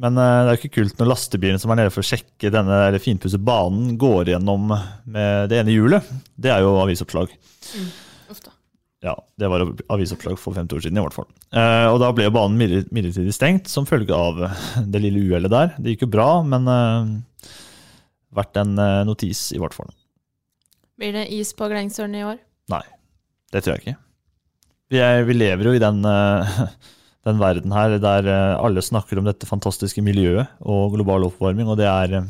[0.00, 2.54] Men eh, det er jo ikke kult når lastebilen som er nede for å sjekke
[2.56, 6.08] denne eller finpusse banen, går gjennom med det ene hjulet.
[6.40, 7.36] Det er jo avisoppslag.
[7.76, 7.92] Mm,
[8.48, 8.53] da.
[9.04, 11.28] Ja, det var avisoppslag for 50 år siden i hvert fall.
[11.52, 14.40] Eh, og da ble banen midlertidig stengt som følge av
[14.88, 15.74] det lille uhellet der.
[15.76, 17.52] Det gikk jo bra, men eh,
[18.34, 19.92] verdt en eh, notis i hvert fall.
[21.00, 22.40] Blir det is på Glengsølen i år?
[22.72, 22.84] Nei,
[23.52, 23.96] det tror jeg ikke.
[24.92, 26.64] Vi, er, vi lever jo i den, eh,
[27.28, 31.80] den verden her der eh, alle snakker om dette fantastiske miljøet og global oppvarming, og
[31.82, 32.24] det er.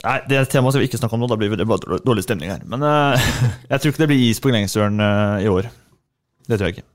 [0.00, 1.98] Nei, det er et tema som vi ikke snakker om nå, da blir det bare
[2.06, 2.62] dårlig stemning her.
[2.68, 3.30] Men uh,
[3.70, 5.68] jeg tror ikke det blir is på Grengsøren uh, i år.
[6.48, 6.86] Det tror jeg ikke.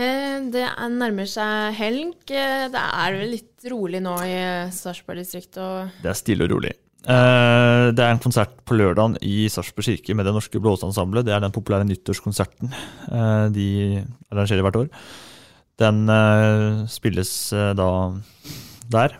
[0.00, 2.14] Eh, Det er- nærmer seg helg.
[2.32, 4.38] Eh, Det er vel litt rolig nå i
[4.72, 5.90] Sarpsborg-distriktet.
[6.00, 6.72] Det er stille og rolig.
[7.00, 11.24] Det er en konsert på lørdagen i Sarpsborg kirke med Det Norske Blåseensemblet.
[11.24, 12.68] Det er den populære nyttårskonserten
[13.56, 13.68] de
[14.28, 14.90] arrangerer hvert år.
[15.80, 16.02] Den
[16.92, 17.88] spilles da
[18.92, 19.16] der.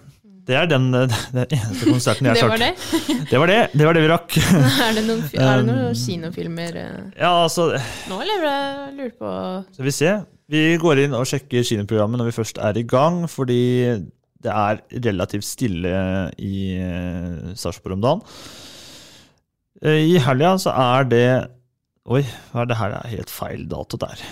[0.50, 3.06] Det er den, eh, den eneste konserten jeg har sagt.
[3.06, 3.18] det?
[3.30, 3.58] Det var det.
[3.72, 4.36] Det var det vi rakk.
[4.86, 7.70] er det noen, er det noen Um, kinofilmer eh, Ja, altså
[8.10, 9.34] nå, eller jeg lurer på
[9.76, 10.14] Skal vi se.
[10.50, 13.60] Vi går inn og sjekker kinoprogrammet når vi først er i gang, fordi
[14.40, 15.94] det er relativt stille
[16.42, 18.22] i eh, Sarpsborg om dagen.
[19.84, 21.26] Eh, I helga så er det
[22.10, 22.94] Oi, hva er det her?
[22.94, 24.22] Det er helt feil dato der.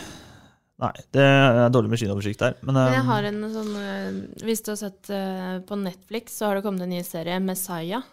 [0.78, 2.54] Nei, det er dårlig med skinoversikt der.
[2.62, 6.36] Men, Men jeg eh, har en sånn eh, Hvis du har sett eh, på Netflix,
[6.38, 8.04] så har det kommet en ny serie, 'Messiah'.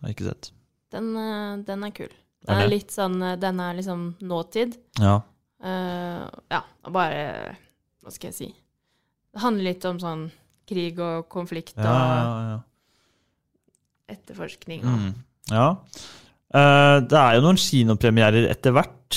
[0.00, 0.50] har jeg ikke sett.
[0.94, 1.08] Den,
[1.66, 2.12] den er kul.
[2.46, 4.76] Den er litt sånn Den er liksom nåtid.
[5.00, 5.16] Ja.
[5.64, 6.60] Uh, ja,
[6.92, 7.56] bare
[8.04, 8.48] Hva skal jeg si?
[9.32, 10.26] Det handler litt om sånn
[10.68, 12.58] krig og konflikt Ja, og ja, ja.
[14.14, 15.14] etterforskning og Mm.
[15.50, 15.68] ja.
[16.54, 19.16] Uh, det er jo noen kinopremierer etter hvert,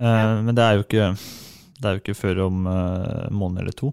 [0.00, 1.08] eh, men det er jo ikke,
[1.82, 3.90] det er jo ikke før om uh, måned eller to.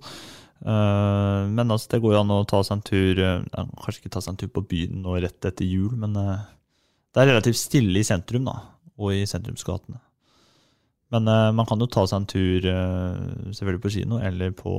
[0.60, 4.12] Uh, men altså, det går jo an å ta seg en tur uh, Kanskje ikke
[4.12, 6.44] ta seg en tur på byen nå rett etter jul, men uh,
[7.16, 8.58] det er relativt stille i sentrum, da,
[9.00, 10.02] og i sentrumsgatene.
[11.10, 11.26] Men
[11.58, 12.66] man kan jo ta seg en tur
[13.50, 14.72] selvfølgelig på kino, eller på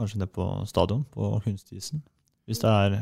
[0.00, 2.00] kanskje ned på stadion, på kunstisen,
[2.48, 2.96] hvis det er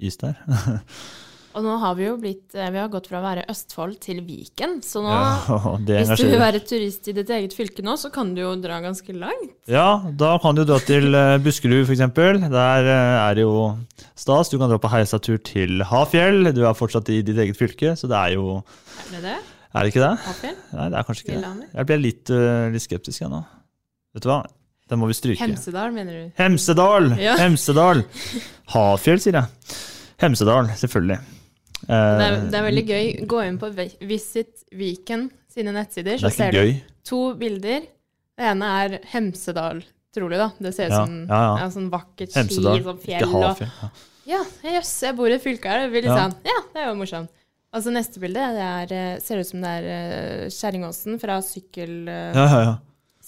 [0.00, 0.40] is der.
[1.56, 4.20] Og nå har vi jo blitt eh, Vi har gått fra å være Østfold til
[4.26, 8.10] Viken, så nå Ja, Hvis du vil være turist i ditt eget fylke nå, så
[8.14, 9.54] kan du jo dra ganske langt.
[9.70, 12.04] Ja, da kan du dra til eh, Buskerud f.eks.
[12.52, 13.54] Der eh, er det jo
[14.18, 14.52] stas.
[14.52, 16.52] Du kan dra på heisatur til Hafjell.
[16.56, 19.38] Du er fortsatt i ditt eget fylke, så det er jo Er det det?
[19.68, 20.12] Er det ikke det?
[20.26, 20.60] Hafjell?
[20.74, 21.72] Nei, det er kanskje ikke det.
[21.74, 22.30] Jeg ble litt,
[22.74, 23.42] litt skeptisk jeg nå.
[24.16, 24.42] Vet du hva?
[24.88, 25.42] Den må vi stryke.
[25.44, 26.28] Hemsedal, mener du?
[26.40, 27.10] Hemsedal!
[27.20, 27.34] Ja.
[27.40, 28.06] Hemsedal!
[28.72, 29.74] Hafjell, sier jeg.
[30.22, 31.18] Hemsedal, selvfølgelig.
[31.88, 33.26] Eh, Det er, det er veldig gøy.
[33.26, 33.70] Gå inn på
[34.06, 36.72] Visit Viken sine nettsider, så er ser gøy.
[36.74, 37.80] du to bilder.
[38.38, 39.80] Det ene er Hemsedal,
[40.14, 40.50] trolig, da.
[40.60, 41.56] Det ser ut Ja, som ja, ja.
[41.64, 43.72] ja, sånn vakkert ski, Hemsedal, sånn fjell og Hafjell.
[44.28, 44.42] Ja.
[44.62, 45.80] Jøss, jeg bor i fylket her.
[45.86, 46.28] Det blir litt Ja.
[46.28, 47.30] sånn Ja, det er jo morsomt.
[47.72, 51.40] Og så neste bilde det er, eh, ser ut som det er eh, Kjerringåsen fra
[51.44, 52.76] sykkel, eh, Ja, ja, ja.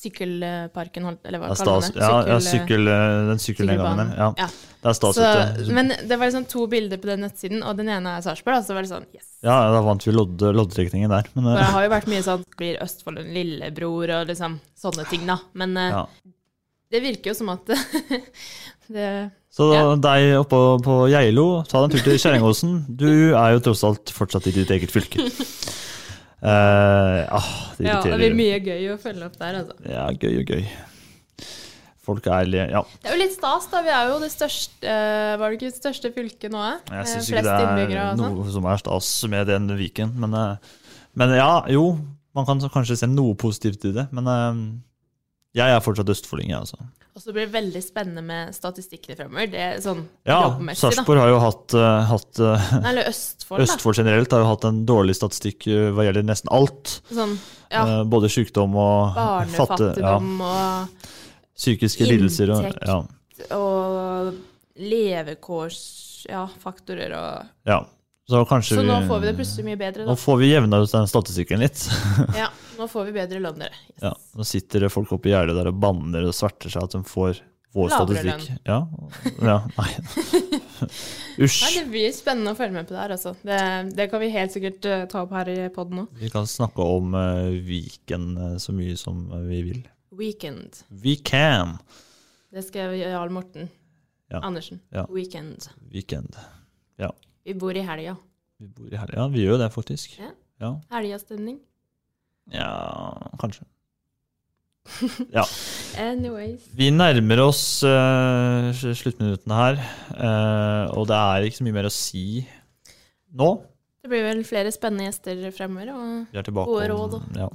[0.01, 2.01] Sykkelparken, eller hva kaller man det?
[2.01, 4.12] ja, ja, Sykkel- sykkel, eh, den sykkelnedgangen der.
[4.18, 4.48] Ja.
[4.80, 5.72] Det er stas ute.
[5.76, 8.62] men det var liksom to bilder på den nettsiden, og den ene er Sarpsborg.
[8.64, 9.26] Så var det sånn yes.
[9.44, 11.28] Ja, da vant vi lodd, loddtrekningen der.
[11.34, 14.57] Men, For eh, det har jo vært mye sånn blir Østfold en lillebror og liksom
[14.80, 15.36] sånne ting, da.
[15.53, 16.07] Men eh, ja.
[16.96, 17.68] det virker jo som at
[18.90, 19.11] det
[19.53, 19.84] Så Ja.
[19.98, 22.74] deg oppå på Geilo, ta deg en tur til Kjerringåsen.
[22.88, 25.26] Du er jo tross alt fortsatt i ditt eget fylke.
[26.41, 29.76] Eh, ah, det Ja, det blir mye gøy å følge opp der, altså.
[29.84, 30.62] Ja, gøy og gøy.
[32.01, 32.80] Folk er Ja.
[33.03, 33.82] Det er jo litt stas, da.
[33.84, 36.62] Vi er jo det største eh, Var det ikke det største fylket nå?
[36.64, 36.78] eh?
[36.97, 37.57] Jeg syns ikke det
[37.93, 38.38] er sånn.
[38.38, 40.38] noe som er stas med den Viken, men,
[41.14, 41.99] men ja, jo.
[42.34, 44.24] Man kan kanskje se noe positivt i det, men
[45.53, 46.78] jeg er fortsatt østfolding, jeg, altså.
[47.11, 49.46] Og så blir det veldig spennende med statistikkene fremover.
[49.50, 50.56] Det er sånn Ja.
[50.78, 53.64] Sarpsborg har jo hatt, eh, hatt Nei, Eller Østfold, da.
[53.66, 57.00] Østfold generelt har jo hatt en dårlig statistikk eh, hva gjelder nesten alt.
[57.11, 57.34] Sånn,
[57.70, 57.82] ja.
[57.82, 60.88] Eh, Både sykdom og Barnefattigdom ja, og
[61.58, 62.50] psykiske lidelser.
[62.54, 63.02] Og, ja,
[63.56, 64.34] og
[64.80, 67.80] levekårsfaktorer og ja.
[68.30, 70.11] Så Så nå får vi det plutselig mye bedre, da.
[70.12, 71.90] Nå får vi jevna ut den statistikken litt.
[72.38, 72.46] Ja,
[72.81, 73.76] nå får vi bedre lønn, dere.
[74.01, 76.97] ja, nå sitter det folk oppe i gjerdet der og banner og sverter seg at
[76.97, 77.43] de får
[77.76, 78.59] vår Lavere statistikk.
[78.66, 78.78] Ja,
[79.47, 79.91] ja, nei.
[81.45, 81.61] Usj.
[81.62, 83.35] Nei, det blir spennende å følge med på det her, altså.
[83.47, 83.59] Det,
[83.95, 86.07] det kan vi helt sikkert eh, ta opp her i poden nå.
[86.18, 89.85] Vi kan snakke om uh, Viken eh, så mye som vi vil.
[90.18, 90.83] Weekend.
[90.89, 91.76] We can!
[92.51, 93.70] Det skrev Jarl Morten
[94.31, 94.41] Ja.
[94.43, 94.83] Andersen.
[94.91, 95.07] Ja.
[95.11, 95.70] Weekend.
[95.93, 96.35] Weekend.
[96.99, 97.12] Ja.
[97.47, 98.16] Vi bor i helga.
[98.59, 99.20] Vi bor i helga.
[99.22, 100.18] Ja, vi gjør det, faktisk.
[100.18, 100.35] Ja.
[100.61, 101.61] Ja, Helgastemning.
[102.55, 102.70] Ja
[103.40, 103.66] kanskje.
[105.36, 105.44] Ja.
[106.01, 106.68] Anyways.
[106.76, 109.82] Vi nærmer oss uh, sluttminuttene her,
[110.16, 112.24] uh, og det er ikke så mye mer å si
[113.36, 113.51] nå.
[114.01, 117.18] Det blir vel flere spennende gjester fremover, og gode råd.
[117.20, 117.48] Om, ja.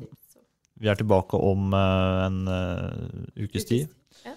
[0.75, 2.41] Vi er tilbake om uh, en
[3.47, 3.87] ukes tid.
[4.25, 4.35] ja.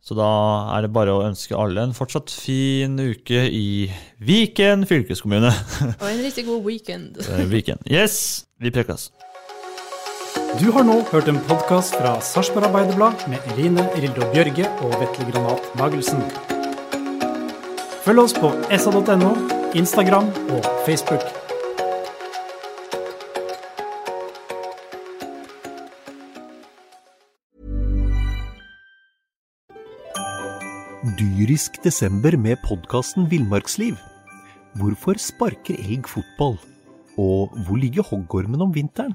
[0.00, 0.26] Så da
[0.74, 3.90] er det bare å ønske alle en fortsatt fin uke i
[4.24, 5.52] Viken fylkeskommune.
[6.00, 7.20] og en riktig god weekend.
[7.52, 7.82] Viken.
[7.88, 9.10] Yes, vi prekas.
[10.58, 15.26] Du har nå hørt en podkast fra Sarpsborg Arbeiderblad med Eline Rildo Bjørge og Vetle
[15.28, 16.24] Granat Magelsen.
[18.02, 19.30] Følg oss på sa.no,
[19.78, 21.22] Instagram og Facebook.
[31.22, 33.94] Dyrisk desember med podkasten Villmarksliv.
[34.82, 36.58] Hvorfor sparker elg fotball?
[37.14, 39.14] Og hvor ligger hoggormen om vinteren?